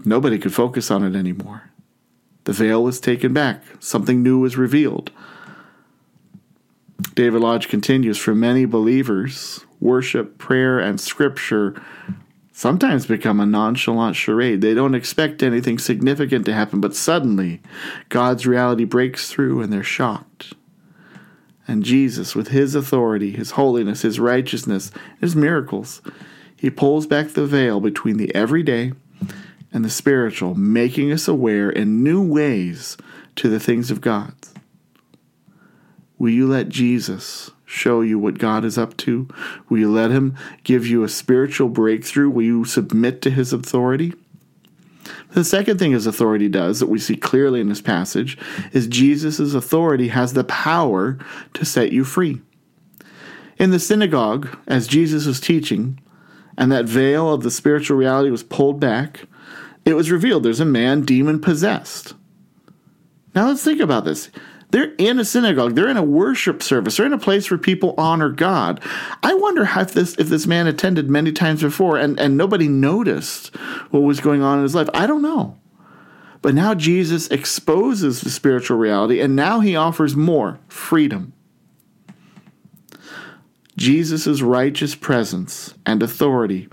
Nobody 0.06 0.38
could 0.38 0.54
focus 0.54 0.90
on 0.90 1.04
it 1.04 1.18
anymore. 1.18 1.72
The 2.46 2.54
veil 2.54 2.84
was 2.84 3.00
taken 3.00 3.34
back, 3.34 3.64
something 3.80 4.24
new 4.24 4.40
was 4.40 4.58
revealed. 4.58 5.12
David 7.14 7.42
Lodge 7.42 7.68
continues 7.68 8.18
For 8.18 8.34
many 8.34 8.66
believers, 8.66 9.66
worship, 9.80 10.38
prayer, 10.38 10.80
and 10.80 11.00
scripture 11.00 11.82
sometimes 12.52 13.06
become 13.06 13.40
a 13.40 13.46
nonchalant 13.46 14.16
charade. 14.16 14.62
They 14.62 14.74
don't 14.74 14.96
expect 14.96 15.44
anything 15.44 15.78
significant 15.78 16.46
to 16.46 16.54
happen, 16.54 16.80
but 16.80 16.96
suddenly 16.96 17.62
God's 18.10 18.46
reality 18.46 18.86
breaks 18.86 19.30
through 19.30 19.62
and 19.62 19.72
they're 19.72 19.84
shocked. 19.84 20.54
And 21.68 21.84
Jesus, 21.84 22.36
with 22.36 22.50
his 22.50 22.76
authority, 22.76 23.32
his 23.32 23.52
holiness, 23.52 24.02
his 24.02 24.20
righteousness, 24.20 24.92
his 25.20 25.36
miracles, 25.36 26.02
he 26.56 26.70
pulls 26.70 27.08
back 27.08 27.30
the 27.30 27.46
veil 27.46 27.80
between 27.80 28.18
the 28.18 28.34
everyday 28.36 28.94
and 29.74 29.86
the 29.86 29.90
spiritual, 29.90 30.56
making 30.56 31.12
us 31.12 31.28
aware 31.28 31.70
in 31.70 32.04
new 32.04 32.22
ways 32.22 32.98
to 33.38 33.50
the 33.50 33.60
things 33.60 33.90
of 33.90 34.02
God. 34.02 34.34
Will 36.18 36.30
you 36.30 36.48
let 36.48 36.70
Jesus 36.70 37.52
show 37.66 38.02
you 38.02 38.20
what 38.20 38.38
God 38.38 38.66
is 38.66 38.78
up 38.78 38.96
to? 38.98 39.28
Will 39.70 39.80
you 39.80 39.92
let 39.92 40.12
Him 40.12 40.36
give 40.64 40.86
you 40.86 41.04
a 41.04 41.10
spiritual 41.10 41.70
breakthrough? 41.70 42.30
Will 42.30 42.44
you 42.44 42.66
submit 42.66 43.22
to 43.24 43.32
His 43.32 43.54
authority? 43.54 44.14
The 45.34 45.44
second 45.44 45.80
thing 45.80 45.94
His 45.94 46.06
authority 46.06 46.50
does 46.50 46.80
that 46.80 46.90
we 46.90 47.00
see 47.00 47.16
clearly 47.16 47.62
in 47.62 47.70
this 47.70 47.82
passage 47.82 48.38
is 48.74 48.88
Jesus' 48.88 49.54
authority 49.54 50.10
has 50.10 50.34
the 50.34 50.44
power 50.44 51.18
to 51.54 51.66
set 51.66 51.92
you 51.92 52.04
free. 52.04 52.42
In 53.58 53.72
the 53.72 53.80
synagogue, 53.80 54.58
as 54.68 54.88
Jesus 54.88 55.26
was 55.26 55.40
teaching, 55.40 56.00
and 56.58 56.72
that 56.72 56.86
veil 56.86 57.34
of 57.34 57.44
the 57.44 57.52
spiritual 57.52 57.98
reality 57.98 58.30
was 58.30 58.44
pulled 58.44 58.80
back, 58.80 59.28
it 59.86 59.94
was 59.94 60.12
revealed 60.12 60.44
there's 60.44 60.60
a 60.60 60.66
man 60.66 61.02
demon 61.02 61.40
possessed. 61.40 62.14
Now 63.34 63.48
let's 63.48 63.64
think 63.64 63.80
about 63.80 64.06
this. 64.06 64.30
They're 64.72 64.94
in 64.98 65.20
a 65.20 65.26
synagogue. 65.26 65.76
They're 65.76 65.90
in 65.90 65.98
a 65.98 66.04
worship 66.04 66.64
service. 66.64 66.96
They're 66.96 67.06
in 67.06 67.14
a 67.14 67.18
place 67.18 67.52
where 67.52 67.58
people 67.58 67.94
honor 67.98 68.30
God. 68.30 68.82
I 69.22 69.34
wonder 69.34 69.64
if 69.64 69.92
this 69.92 70.16
if 70.16 70.30
this 70.30 70.48
man 70.48 70.66
attended 70.66 71.10
many 71.10 71.34
times 71.34 71.62
before 71.62 71.98
and, 71.98 72.18
and 72.20 72.38
nobody 72.38 72.70
noticed 72.70 73.54
what 73.92 74.02
was 74.02 74.22
going 74.22 74.42
on 74.42 74.60
in 74.60 74.64
his 74.64 74.76
life. 74.76 74.90
I 74.94 75.08
don't 75.08 75.22
know. 75.22 75.58
But 76.42 76.56
now 76.56 76.74
Jesus 76.74 77.28
exposes 77.28 78.22
the 78.22 78.32
spiritual 78.32 78.78
reality, 78.78 79.20
and 79.20 79.36
now 79.36 79.60
he 79.60 79.76
offers 79.76 80.16
more 80.16 80.60
freedom. 80.70 81.34
Jesus' 83.78 84.42
righteous 84.42 84.96
presence 84.96 85.76
and 85.86 86.02
authority 86.02 86.68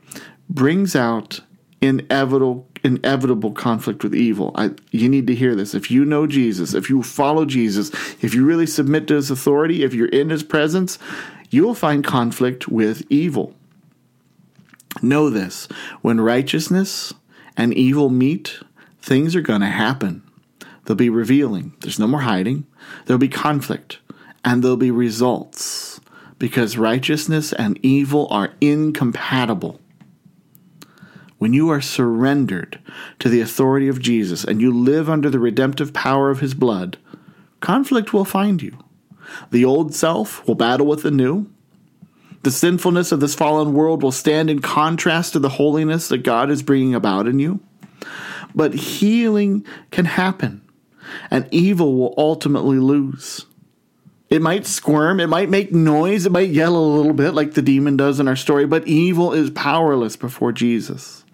brings 0.48 0.96
out 0.96 1.40
inevitable 1.80 2.67
inevitable 2.84 3.52
conflict 3.52 4.02
with 4.02 4.14
evil. 4.14 4.52
I, 4.54 4.70
you 4.90 5.08
need 5.08 5.26
to 5.26 5.34
hear 5.34 5.54
this. 5.54 5.74
If 5.74 5.90
you 5.90 6.04
know 6.04 6.26
Jesus, 6.26 6.74
if 6.74 6.88
you 6.90 7.02
follow 7.02 7.44
Jesus, 7.44 7.90
if 8.22 8.34
you 8.34 8.44
really 8.44 8.66
submit 8.66 9.06
to 9.08 9.14
his 9.14 9.30
authority, 9.30 9.82
if 9.82 9.94
you're 9.94 10.08
in 10.08 10.30
his 10.30 10.42
presence, 10.42 10.98
you 11.50 11.64
will 11.64 11.74
find 11.74 12.04
conflict 12.04 12.68
with 12.68 13.02
evil. 13.10 13.54
Know 15.02 15.30
this 15.30 15.66
when 16.02 16.20
righteousness 16.20 17.14
and 17.56 17.74
evil 17.74 18.10
meet, 18.10 18.60
things 19.00 19.36
are 19.36 19.40
going 19.40 19.60
to 19.60 19.66
happen. 19.66 20.22
They'll 20.84 20.96
be 20.96 21.10
revealing. 21.10 21.74
There's 21.80 21.98
no 21.98 22.06
more 22.06 22.20
hiding. 22.20 22.66
There'll 23.04 23.18
be 23.18 23.28
conflict 23.28 23.98
and 24.44 24.62
there'll 24.62 24.76
be 24.76 24.90
results 24.90 26.00
because 26.38 26.78
righteousness 26.78 27.52
and 27.52 27.78
evil 27.82 28.28
are 28.30 28.52
incompatible. 28.60 29.80
When 31.38 31.52
you 31.52 31.70
are 31.70 31.80
surrendered 31.80 32.80
to 33.20 33.28
the 33.28 33.40
authority 33.40 33.88
of 33.88 34.00
Jesus 34.00 34.44
and 34.44 34.60
you 34.60 34.72
live 34.72 35.08
under 35.08 35.30
the 35.30 35.38
redemptive 35.38 35.92
power 35.92 36.30
of 36.30 36.40
his 36.40 36.52
blood, 36.52 36.98
conflict 37.60 38.12
will 38.12 38.24
find 38.24 38.60
you. 38.60 38.76
The 39.50 39.64
old 39.64 39.94
self 39.94 40.46
will 40.46 40.56
battle 40.56 40.86
with 40.86 41.02
the 41.02 41.10
new. 41.10 41.48
The 42.42 42.50
sinfulness 42.50 43.12
of 43.12 43.20
this 43.20 43.34
fallen 43.34 43.72
world 43.72 44.02
will 44.02 44.12
stand 44.12 44.50
in 44.50 44.60
contrast 44.60 45.32
to 45.32 45.38
the 45.38 45.48
holiness 45.48 46.08
that 46.08 46.18
God 46.18 46.50
is 46.50 46.62
bringing 46.62 46.94
about 46.94 47.26
in 47.26 47.38
you. 47.38 47.60
But 48.54 48.74
healing 48.74 49.64
can 49.90 50.06
happen, 50.06 50.62
and 51.30 51.48
evil 51.50 51.96
will 51.96 52.14
ultimately 52.16 52.78
lose. 52.78 53.46
It 54.30 54.42
might 54.42 54.66
squirm, 54.66 55.20
it 55.20 55.26
might 55.28 55.48
make 55.48 55.72
noise, 55.72 56.26
it 56.26 56.32
might 56.32 56.50
yell 56.50 56.76
a 56.76 56.96
little 56.96 57.14
bit 57.14 57.32
like 57.32 57.54
the 57.54 57.62
demon 57.62 57.96
does 57.96 58.20
in 58.20 58.28
our 58.28 58.36
story, 58.36 58.66
but 58.66 58.86
evil 58.86 59.32
is 59.32 59.50
powerless 59.50 60.16
before 60.16 60.52
Jesus. 60.52 61.24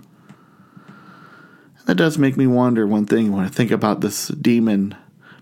That 1.87 1.97
does 1.97 2.17
make 2.17 2.37
me 2.37 2.47
wonder 2.47 2.87
one 2.87 3.07
thing 3.07 3.33
when 3.33 3.45
I 3.45 3.49
think 3.49 3.71
about 3.71 4.01
this 4.01 4.29
demon 4.29 4.95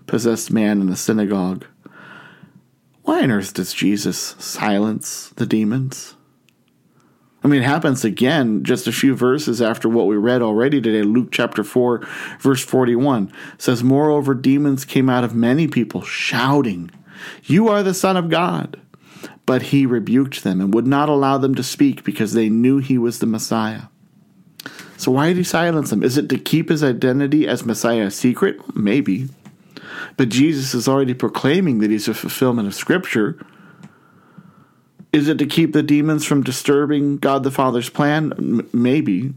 possessed 0.07 0.51
man 0.51 0.81
in 0.81 0.89
the 0.89 0.95
synagogue. 0.95 1.65
Why 3.03 3.23
on 3.23 3.31
earth 3.31 3.53
does 3.53 3.73
Jesus 3.73 4.35
silence 4.39 5.29
the 5.35 5.45
demons? 5.45 6.15
I 7.43 7.47
mean, 7.47 7.61
it 7.61 7.65
happens 7.65 8.05
again 8.05 8.63
just 8.63 8.87
a 8.87 8.93
few 8.93 9.15
verses 9.15 9.61
after 9.61 9.89
what 9.89 10.07
we 10.07 10.15
read 10.15 10.41
already 10.41 10.79
today. 10.79 11.01
Luke 11.03 11.29
chapter 11.31 11.63
4, 11.63 12.07
verse 12.39 12.63
41 12.63 13.31
says, 13.57 13.83
Moreover, 13.83 14.33
demons 14.33 14.85
came 14.85 15.09
out 15.09 15.25
of 15.25 15.35
many 15.35 15.67
people, 15.67 16.01
shouting, 16.01 16.89
You 17.43 17.67
are 17.67 17.83
the 17.83 17.93
Son 17.93 18.15
of 18.15 18.29
God. 18.29 18.79
But 19.45 19.63
he 19.63 19.85
rebuked 19.85 20.43
them 20.43 20.61
and 20.61 20.73
would 20.73 20.87
not 20.87 21.09
allow 21.09 21.37
them 21.37 21.53
to 21.55 21.63
speak 21.63 22.05
because 22.05 22.31
they 22.31 22.47
knew 22.47 22.77
he 22.77 22.97
was 22.97 23.19
the 23.19 23.25
Messiah. 23.25 23.83
So 25.03 25.11
why 25.11 25.27
did 25.27 25.35
he 25.35 25.43
silence 25.43 25.89
them? 25.89 26.01
Is 26.01 26.17
it 26.17 26.29
to 26.29 26.37
keep 26.37 26.69
his 26.69 26.81
identity 26.81 27.45
as 27.45 27.65
Messiah 27.65 28.05
a 28.05 28.09
secret? 28.09 28.73
Maybe. 28.73 29.27
But 30.15 30.29
Jesus 30.29 30.73
is 30.73 30.87
already 30.87 31.13
proclaiming 31.13 31.79
that 31.79 31.91
he's 31.91 32.07
a 32.07 32.13
fulfillment 32.13 32.69
of 32.69 32.73
Scripture. 32.73 33.45
Is 35.11 35.27
it 35.27 35.37
to 35.39 35.45
keep 35.45 35.73
the 35.73 35.83
demons 35.83 36.23
from 36.23 36.41
disturbing 36.41 37.17
God 37.17 37.43
the 37.43 37.51
Father's 37.51 37.89
plan? 37.89 38.31
M- 38.37 38.69
maybe. 38.71 39.33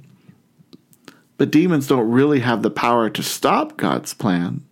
But 1.37 1.51
demons 1.51 1.89
don't 1.89 2.13
really 2.13 2.41
have 2.41 2.63
the 2.63 2.71
power 2.71 3.11
to 3.11 3.23
stop 3.25 3.77
God's 3.77 4.15
plan. 4.15 4.63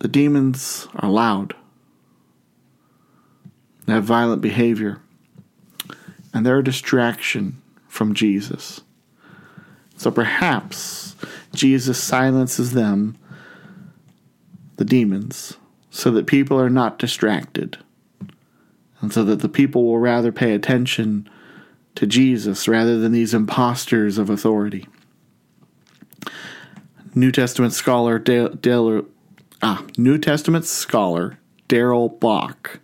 The 0.00 0.08
demons 0.08 0.88
are 0.96 1.08
loud, 1.08 1.54
they 3.86 3.92
have 3.92 4.02
violent 4.02 4.42
behavior, 4.42 5.00
and 6.34 6.44
they're 6.44 6.58
a 6.58 6.64
distraction 6.64 7.62
from 7.96 8.14
Jesus. 8.14 8.82
So 9.96 10.10
perhaps 10.10 11.16
Jesus 11.54 11.98
silences 11.98 12.72
them, 12.72 13.16
the 14.76 14.84
demons, 14.84 15.56
so 15.90 16.10
that 16.10 16.26
people 16.26 16.60
are 16.60 16.70
not 16.70 16.98
distracted, 16.98 17.78
and 19.00 19.12
so 19.12 19.24
that 19.24 19.40
the 19.40 19.48
people 19.48 19.84
will 19.84 19.98
rather 19.98 20.30
pay 20.30 20.52
attention 20.54 21.28
to 21.94 22.06
Jesus 22.06 22.68
rather 22.68 22.98
than 22.98 23.12
these 23.12 23.32
imposters 23.32 24.18
of 24.18 24.28
authority. 24.28 24.86
New 27.14 27.32
Testament 27.32 27.72
scholar 27.72 28.18
Dale, 28.18 29.06
ah, 29.62 29.82
New 29.96 30.18
Testament 30.18 30.66
scholar 30.66 31.38
Darrell 31.68 32.10
Bock 32.10 32.80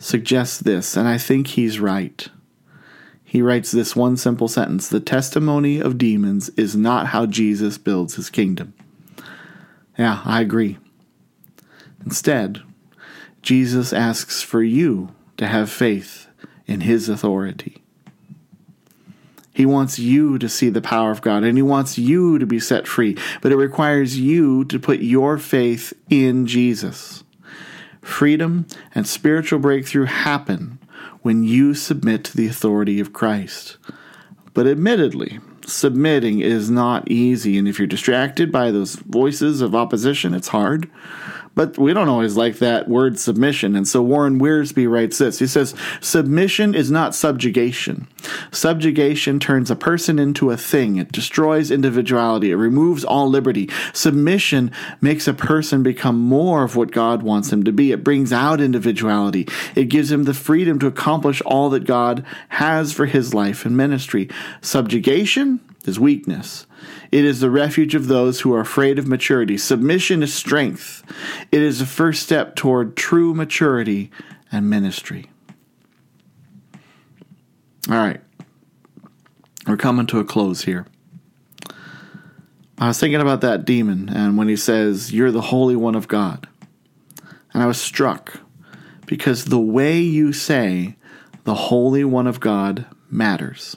suggests 0.00 0.58
this, 0.58 0.96
and 0.96 1.06
I 1.06 1.16
think 1.16 1.46
he's 1.48 1.78
right 1.78 2.28
he 3.28 3.42
writes 3.42 3.70
this 3.70 3.94
one 3.94 4.16
simple 4.16 4.48
sentence 4.48 4.88
The 4.88 5.00
testimony 5.00 5.80
of 5.80 5.98
demons 5.98 6.48
is 6.56 6.74
not 6.74 7.08
how 7.08 7.26
Jesus 7.26 7.76
builds 7.76 8.14
his 8.14 8.30
kingdom. 8.30 8.72
Yeah, 9.98 10.22
I 10.24 10.40
agree. 10.40 10.78
Instead, 12.02 12.62
Jesus 13.42 13.92
asks 13.92 14.40
for 14.40 14.62
you 14.62 15.10
to 15.36 15.46
have 15.46 15.68
faith 15.68 16.26
in 16.66 16.80
his 16.80 17.10
authority. 17.10 17.82
He 19.52 19.66
wants 19.66 19.98
you 19.98 20.38
to 20.38 20.48
see 20.48 20.70
the 20.70 20.80
power 20.80 21.10
of 21.10 21.20
God 21.20 21.44
and 21.44 21.58
he 21.58 21.62
wants 21.62 21.98
you 21.98 22.38
to 22.38 22.46
be 22.46 22.58
set 22.58 22.88
free, 22.88 23.18
but 23.42 23.52
it 23.52 23.56
requires 23.56 24.18
you 24.18 24.64
to 24.64 24.78
put 24.78 25.00
your 25.00 25.36
faith 25.36 25.92
in 26.08 26.46
Jesus. 26.46 27.24
Freedom 28.00 28.66
and 28.94 29.06
spiritual 29.06 29.58
breakthrough 29.58 30.06
happen 30.06 30.77
when 31.28 31.42
you 31.42 31.74
submit 31.74 32.24
to 32.24 32.34
the 32.34 32.46
authority 32.46 33.00
of 33.00 33.12
Christ. 33.12 33.76
But 34.54 34.66
admittedly, 34.66 35.40
submitting 35.66 36.40
is 36.40 36.70
not 36.70 37.10
easy, 37.10 37.58
and 37.58 37.68
if 37.68 37.78
you're 37.78 37.86
distracted 37.86 38.50
by 38.50 38.70
those 38.70 38.94
voices 38.94 39.60
of 39.60 39.74
opposition, 39.74 40.32
it's 40.32 40.48
hard. 40.48 40.90
But 41.58 41.76
we 41.76 41.92
don't 41.92 42.08
always 42.08 42.36
like 42.36 42.58
that 42.58 42.86
word 42.86 43.18
submission. 43.18 43.74
And 43.74 43.88
so 43.88 44.00
Warren 44.00 44.38
Wiersbe 44.38 44.88
writes 44.88 45.18
this. 45.18 45.40
He 45.40 45.48
says, 45.48 45.74
Submission 46.00 46.72
is 46.72 46.88
not 46.88 47.16
subjugation. 47.16 48.06
Subjugation 48.52 49.40
turns 49.40 49.68
a 49.68 49.74
person 49.74 50.20
into 50.20 50.52
a 50.52 50.56
thing. 50.56 50.98
It 50.98 51.10
destroys 51.10 51.72
individuality. 51.72 52.52
It 52.52 52.54
removes 52.54 53.04
all 53.04 53.28
liberty. 53.28 53.68
Submission 53.92 54.70
makes 55.00 55.26
a 55.26 55.34
person 55.34 55.82
become 55.82 56.20
more 56.20 56.62
of 56.62 56.76
what 56.76 56.92
God 56.92 57.24
wants 57.24 57.52
him 57.52 57.64
to 57.64 57.72
be. 57.72 57.90
It 57.90 58.04
brings 58.04 58.32
out 58.32 58.60
individuality. 58.60 59.48
It 59.74 59.86
gives 59.86 60.12
him 60.12 60.26
the 60.26 60.34
freedom 60.34 60.78
to 60.78 60.86
accomplish 60.86 61.42
all 61.44 61.70
that 61.70 61.86
God 61.86 62.24
has 62.50 62.92
for 62.92 63.06
his 63.06 63.34
life 63.34 63.66
and 63.66 63.76
ministry. 63.76 64.30
Subjugation 64.60 65.58
is 65.84 65.98
weakness. 65.98 66.66
It 67.10 67.24
is 67.24 67.40
the 67.40 67.50
refuge 67.50 67.94
of 67.94 68.08
those 68.08 68.40
who 68.40 68.52
are 68.54 68.60
afraid 68.60 68.98
of 68.98 69.06
maturity. 69.06 69.56
Submission 69.56 70.22
is 70.22 70.34
strength. 70.34 71.02
It 71.50 71.62
is 71.62 71.78
the 71.78 71.86
first 71.86 72.22
step 72.22 72.54
toward 72.54 72.96
true 72.96 73.34
maturity 73.34 74.10
and 74.52 74.68
ministry. 74.68 75.30
All 77.90 77.96
right. 77.96 78.20
We're 79.66 79.76
coming 79.76 80.06
to 80.08 80.18
a 80.18 80.24
close 80.24 80.62
here. 80.62 80.86
I 82.78 82.88
was 82.88 83.00
thinking 83.00 83.20
about 83.20 83.40
that 83.40 83.64
demon 83.64 84.08
and 84.08 84.36
when 84.36 84.48
he 84.48 84.56
says, 84.56 85.12
You're 85.12 85.32
the 85.32 85.40
Holy 85.40 85.76
One 85.76 85.94
of 85.94 86.06
God. 86.08 86.46
And 87.52 87.62
I 87.62 87.66
was 87.66 87.80
struck 87.80 88.40
because 89.06 89.46
the 89.46 89.58
way 89.58 89.98
you 89.98 90.32
say 90.32 90.96
the 91.44 91.54
Holy 91.54 92.04
One 92.04 92.26
of 92.26 92.40
God 92.40 92.86
matters. 93.10 93.76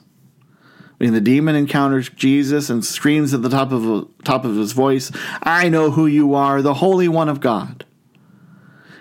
When 1.02 1.14
the 1.14 1.20
demon 1.20 1.56
encounters 1.56 2.10
Jesus 2.10 2.70
and 2.70 2.86
screams 2.86 3.34
at 3.34 3.42
the 3.42 3.50
top 3.50 3.72
of 3.72 4.08
top 4.24 4.46
of 4.46 4.56
his 4.56 4.74
voice, 4.74 5.12
"I 5.42 5.68
know 5.68 5.90
who 5.90 6.06
you 6.06 6.36
are, 6.36 6.62
the 6.62 6.76
Holy 6.76 7.08
One 7.08 7.28
of 7.28 7.40
God." 7.40 7.86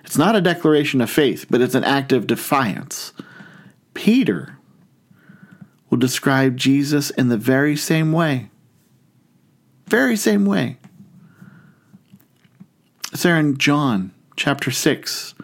It's 0.03 0.17
not 0.17 0.35
a 0.35 0.41
declaration 0.41 1.03
of 1.03 1.11
faith, 1.11 1.45
but 1.51 1.61
it's 1.61 1.75
an 1.75 1.85
act 1.85 2.11
of 2.11 2.27
defiance. 2.27 3.13
Peter 3.93 4.57
will 5.91 5.99
describe 5.99 6.57
Jesus 6.57 7.11
in 7.11 7.29
the 7.29 7.37
very 7.37 7.77
same 7.77 8.13
way. 8.13 8.49
Very 9.87 10.17
same 10.17 10.47
way. 10.47 10.79
It's 13.13 13.25
there 13.25 13.39
in 13.39 13.59
John 13.59 14.13
chapter 14.37 14.71
6, 14.71 15.35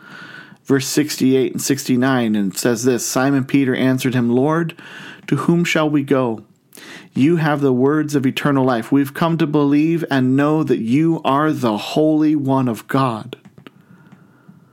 verse 0.66 0.87
68 0.87 1.52
and 1.52 1.62
69, 1.62 2.35
and 2.35 2.57
says 2.57 2.85
this 2.85 3.07
Simon 3.07 3.44
Peter 3.44 3.74
answered 3.74 4.14
him, 4.14 4.29
Lord, 4.29 4.79
to 5.29 5.37
whom 5.37 5.64
shall 5.64 5.88
we 5.88 6.02
go? 6.02 6.44
You 7.14 7.37
have 7.37 7.62
the 7.62 7.72
words 7.72 8.14
of 8.14 8.26
eternal 8.26 8.64
life. 8.64 8.92
We've 8.92 9.14
come 9.14 9.38
to 9.38 9.46
believe 9.46 10.05
and 10.11 10.37
know 10.37 10.62
that 10.62 10.81
you 10.81 11.22
are 11.24 11.50
the 11.50 11.79
Holy 11.79 12.37
One 12.37 12.68
of 12.68 12.87
God. 12.88 13.37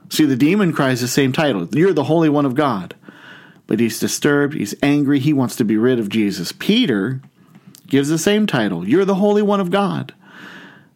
See, 0.10 0.26
the 0.26 0.36
demon 0.36 0.74
cries 0.74 1.02
the 1.02 1.08
same 1.08 1.32
title 1.32 1.68
You're 1.72 1.94
the 1.94 2.04
Holy 2.04 2.30
One 2.30 2.46
of 2.46 2.56
God. 2.56 2.96
But 3.66 3.80
he's 3.80 4.00
disturbed, 4.00 4.56
he's 4.56 4.76
angry, 4.84 5.20
he 5.20 5.32
wants 5.32 5.56
to 5.56 5.64
be 5.64 5.78
rid 5.78 6.00
of 6.00 6.10
Jesus. 6.10 6.52
Peter 6.52 7.22
gives 7.88 8.10
the 8.10 8.18
same 8.18 8.46
title 8.46 8.88
You're 8.88 9.06
the 9.06 9.16
Holy 9.16 9.42
One 9.42 9.62
of 9.62 9.72
God. 9.72 10.14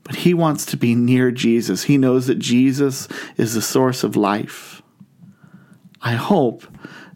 But 0.03 0.17
he 0.17 0.33
wants 0.33 0.65
to 0.67 0.77
be 0.77 0.95
near 0.95 1.31
Jesus. 1.31 1.83
He 1.83 1.97
knows 1.97 2.27
that 2.27 2.39
Jesus 2.39 3.07
is 3.37 3.53
the 3.53 3.61
source 3.61 4.03
of 4.03 4.15
life. 4.15 4.76
I 6.01 6.13
hope 6.13 6.65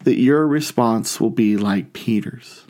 that 0.04 0.18
your 0.18 0.46
response 0.46 1.20
will 1.20 1.30
be 1.30 1.56
like 1.56 1.92
Peter's 1.92 2.66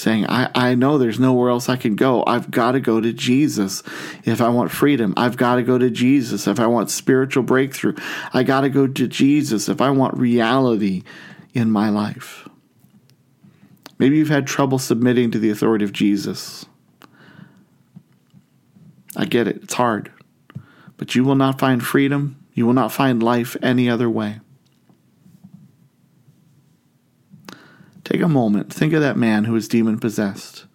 saying, 0.00 0.26
I, 0.28 0.50
I 0.54 0.74
know 0.74 0.98
there's 0.98 1.20
nowhere 1.20 1.50
else 1.50 1.68
I 1.68 1.76
can 1.76 1.94
go. 1.94 2.24
I've 2.26 2.50
got 2.50 2.72
to 2.72 2.80
go 2.80 3.00
to 3.00 3.12
Jesus 3.12 3.82
if 4.24 4.40
I 4.40 4.48
want 4.48 4.70
freedom. 4.70 5.14
I've 5.16 5.36
got 5.36 5.56
to 5.56 5.62
go 5.62 5.78
to 5.78 5.90
Jesus 5.90 6.46
if 6.46 6.58
I 6.58 6.66
want 6.66 6.90
spiritual 6.90 7.42
breakthrough. 7.42 7.94
I 8.32 8.42
got 8.42 8.62
to 8.62 8.68
go 8.68 8.86
to 8.86 9.08
Jesus 9.08 9.68
if 9.68 9.80
I 9.80 9.90
want 9.90 10.16
reality 10.16 11.02
in 11.52 11.70
my 11.70 11.90
life. 11.90 12.48
Maybe 13.98 14.16
you've 14.16 14.28
had 14.28 14.46
trouble 14.46 14.78
submitting 14.78 15.30
to 15.32 15.38
the 15.38 15.50
authority 15.50 15.84
of 15.84 15.92
Jesus. 15.92 16.64
I 19.16 19.26
get 19.26 19.46
it, 19.46 19.56
it's 19.62 19.74
hard. 19.74 20.10
But 20.96 21.14
you 21.14 21.24
will 21.24 21.34
not 21.34 21.58
find 21.58 21.84
freedom, 21.84 22.42
you 22.54 22.64
will 22.64 22.72
not 22.72 22.92
find 22.92 23.22
life 23.22 23.56
any 23.62 23.90
other 23.90 24.08
way. 24.08 24.40
Take 28.20 28.26
a 28.26 28.28
moment, 28.28 28.70
think 28.70 28.92
of 28.92 29.00
that 29.00 29.16
man 29.16 29.44
who 29.44 29.54
was 29.54 29.66
demon 29.66 29.98
possessed 29.98 30.66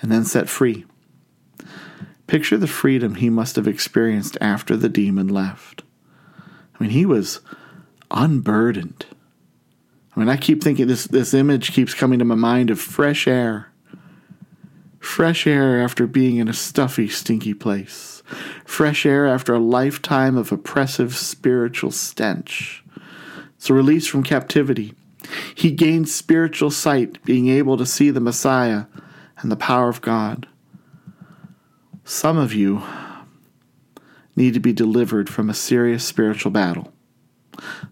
and 0.00 0.12
then 0.12 0.24
set 0.24 0.48
free. 0.48 0.84
Picture 2.28 2.56
the 2.56 2.68
freedom 2.68 3.16
he 3.16 3.28
must 3.28 3.56
have 3.56 3.66
experienced 3.66 4.38
after 4.40 4.76
the 4.76 4.88
demon 4.88 5.26
left. 5.26 5.82
I 6.38 6.80
mean, 6.80 6.90
he 6.90 7.04
was 7.04 7.40
unburdened. 8.12 9.06
I 10.14 10.20
mean, 10.20 10.28
I 10.28 10.36
keep 10.36 10.62
thinking 10.62 10.86
this, 10.86 11.06
this 11.06 11.34
image 11.34 11.72
keeps 11.72 11.92
coming 11.92 12.20
to 12.20 12.24
my 12.24 12.36
mind 12.36 12.70
of 12.70 12.80
fresh 12.80 13.26
air. 13.26 13.72
Fresh 15.00 15.44
air 15.48 15.82
after 15.82 16.06
being 16.06 16.36
in 16.36 16.46
a 16.46 16.52
stuffy, 16.52 17.08
stinky 17.08 17.52
place. 17.52 18.22
Fresh 18.64 19.04
air 19.04 19.26
after 19.26 19.52
a 19.52 19.58
lifetime 19.58 20.36
of 20.36 20.52
oppressive 20.52 21.16
spiritual 21.16 21.90
stench. 21.90 22.84
It's 23.56 23.70
a 23.70 23.74
release 23.74 24.06
from 24.06 24.22
captivity 24.22 24.94
he 25.54 25.70
gained 25.70 26.08
spiritual 26.08 26.70
sight, 26.70 27.22
being 27.24 27.48
able 27.48 27.76
to 27.76 27.86
see 27.86 28.10
the 28.10 28.20
Messiah 28.20 28.84
and 29.38 29.50
the 29.50 29.56
power 29.56 29.88
of 29.88 30.00
God. 30.00 30.46
Some 32.04 32.36
of 32.36 32.52
you 32.52 32.82
need 34.34 34.54
to 34.54 34.60
be 34.60 34.72
delivered 34.72 35.28
from 35.28 35.48
a 35.48 35.54
serious 35.54 36.04
spiritual 36.04 36.50
battle. 36.50 36.92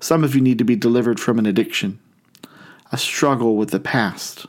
Some 0.00 0.24
of 0.24 0.34
you 0.34 0.40
need 0.40 0.58
to 0.58 0.64
be 0.64 0.76
delivered 0.76 1.20
from 1.20 1.38
an 1.38 1.46
addiction, 1.46 2.00
a 2.90 2.98
struggle 2.98 3.56
with 3.56 3.70
the 3.70 3.80
past. 3.80 4.46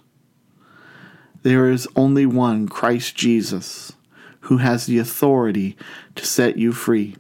There 1.44 1.70
is 1.70 1.88
only 1.96 2.26
one, 2.26 2.68
Christ 2.68 3.16
Jesus, 3.16 3.94
who 4.42 4.58
has 4.58 4.86
the 4.86 4.98
authority 4.98 5.76
to 6.16 6.26
set 6.26 6.58
you 6.58 6.72
free. 6.72 7.16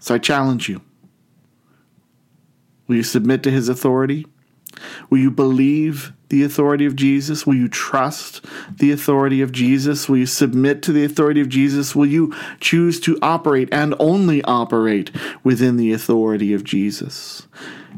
So 0.00 0.14
I 0.14 0.18
challenge 0.18 0.68
you 0.68 0.80
Will 2.90 2.96
you 2.96 3.02
submit 3.04 3.44
to 3.44 3.52
his 3.52 3.68
authority? 3.68 4.26
Will 5.10 5.18
you 5.18 5.30
believe 5.30 6.12
the 6.28 6.42
authority 6.42 6.86
of 6.86 6.96
Jesus? 6.96 7.46
Will 7.46 7.54
you 7.54 7.68
trust 7.68 8.44
the 8.68 8.90
authority 8.90 9.42
of 9.42 9.52
Jesus? 9.52 10.08
Will 10.08 10.16
you 10.16 10.26
submit 10.26 10.82
to 10.82 10.92
the 10.92 11.04
authority 11.04 11.40
of 11.40 11.48
Jesus? 11.48 11.94
Will 11.94 12.06
you 12.06 12.34
choose 12.58 12.98
to 13.02 13.16
operate 13.22 13.68
and 13.70 13.94
only 14.00 14.42
operate 14.42 15.12
within 15.44 15.76
the 15.76 15.92
authority 15.92 16.52
of 16.52 16.64
Jesus? 16.64 17.46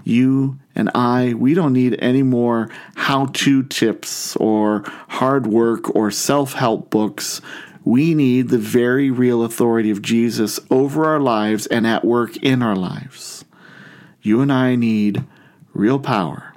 You 0.05 0.59
and 0.75 0.91
I, 0.95 1.33
we 1.33 1.55
don't 1.55 1.73
need 1.73 1.97
any 1.99 2.23
more 2.23 2.69
how 2.95 3.29
to 3.33 3.63
tips 3.63 4.37
or 4.37 4.85
hard 5.09 5.47
work 5.47 5.97
or 5.97 6.11
self 6.11 6.53
help 6.53 6.91
books. 6.91 7.41
We 7.83 8.13
need 8.13 8.51
the 8.51 8.59
very 8.59 9.11
real 9.11 9.43
authority 9.43 9.91
of 9.91 10.03
Jesus 10.03 10.61
over 10.71 11.07
our 11.07 11.19
lives 11.19 11.67
and 11.69 11.87
at 11.87 12.05
work 12.05 12.37
in 12.37 12.61
our 12.61 12.77
lives. 12.77 13.42
You 14.23 14.41
and 14.41 14.53
I 14.53 14.77
need 14.77 15.25
real 15.75 15.99
power, 15.99 16.55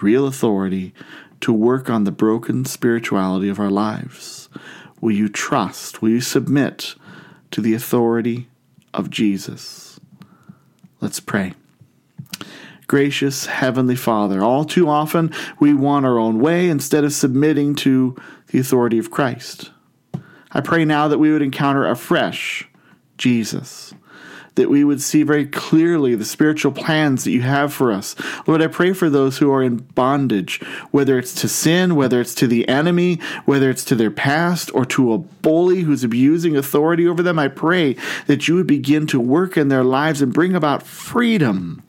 real 0.00 0.26
authority 0.26 0.94
to 1.42 1.52
work 1.52 1.90
on 1.90 2.04
the 2.04 2.12
broken 2.12 2.64
spirituality 2.64 3.50
of 3.50 3.60
our 3.60 3.70
lives. 3.70 4.48
Will 5.00 5.12
you 5.12 5.28
trust? 5.28 6.00
Will 6.00 6.10
you 6.10 6.20
submit 6.20 6.94
to 7.50 7.60
the 7.60 7.74
authority 7.74 8.48
of 8.94 9.10
Jesus? 9.10 10.00
Let's 11.00 11.20
pray. 11.20 11.52
Gracious 12.86 13.46
Heavenly 13.46 13.96
Father, 13.96 14.42
all 14.42 14.64
too 14.64 14.88
often 14.88 15.32
we 15.60 15.74
want 15.74 16.06
our 16.06 16.18
own 16.18 16.38
way 16.38 16.68
instead 16.68 17.04
of 17.04 17.12
submitting 17.12 17.74
to 17.76 18.16
the 18.48 18.58
authority 18.58 18.98
of 18.98 19.10
Christ. 19.10 19.70
I 20.50 20.60
pray 20.60 20.84
now 20.84 21.08
that 21.08 21.18
we 21.18 21.32
would 21.32 21.42
encounter 21.42 21.86
afresh 21.86 22.68
Jesus 23.18 23.94
that 24.54 24.68
we 24.68 24.84
would 24.84 25.00
see 25.00 25.22
very 25.22 25.46
clearly 25.46 26.14
the 26.14 26.24
spiritual 26.24 26.72
plans 26.72 27.24
that 27.24 27.30
you 27.30 27.42
have 27.42 27.72
for 27.72 27.90
us. 27.90 28.14
Lord, 28.46 28.60
I 28.60 28.66
pray 28.66 28.92
for 28.92 29.08
those 29.08 29.38
who 29.38 29.50
are 29.52 29.62
in 29.62 29.76
bondage, 29.76 30.62
whether 30.90 31.18
it's 31.18 31.34
to 31.40 31.48
sin, 31.48 31.94
whether 31.94 32.20
it's 32.20 32.34
to 32.36 32.46
the 32.46 32.68
enemy, 32.68 33.18
whether 33.44 33.70
it's 33.70 33.84
to 33.86 33.94
their 33.94 34.10
past, 34.10 34.74
or 34.74 34.84
to 34.86 35.12
a 35.12 35.18
bully 35.18 35.80
who's 35.80 36.04
abusing 36.04 36.56
authority 36.56 37.06
over 37.08 37.22
them. 37.22 37.38
I 37.38 37.48
pray 37.48 37.96
that 38.26 38.46
you 38.46 38.56
would 38.56 38.66
begin 38.66 39.06
to 39.08 39.20
work 39.20 39.56
in 39.56 39.68
their 39.68 39.84
lives 39.84 40.20
and 40.20 40.32
bring 40.32 40.54
about 40.54 40.82
freedom. 40.82 41.82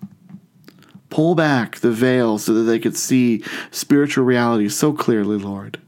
Pull 1.10 1.36
back 1.36 1.78
the 1.78 1.92
veil 1.92 2.38
so 2.40 2.54
that 2.54 2.64
they 2.64 2.80
could 2.80 2.98
see 2.98 3.44
spiritual 3.72 4.24
reality 4.24 4.70
so 4.70 4.94
clearly, 4.94 5.38
Lord. 5.38 5.80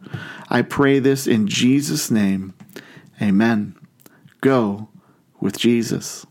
I 0.49 0.61
pray 0.61 0.99
this 0.99 1.25
in 1.25 1.47
Jesus' 1.47 2.11
name. 2.11 2.53
Amen. 3.21 3.75
Go 4.41 4.89
with 5.39 5.57
Jesus. 5.57 6.27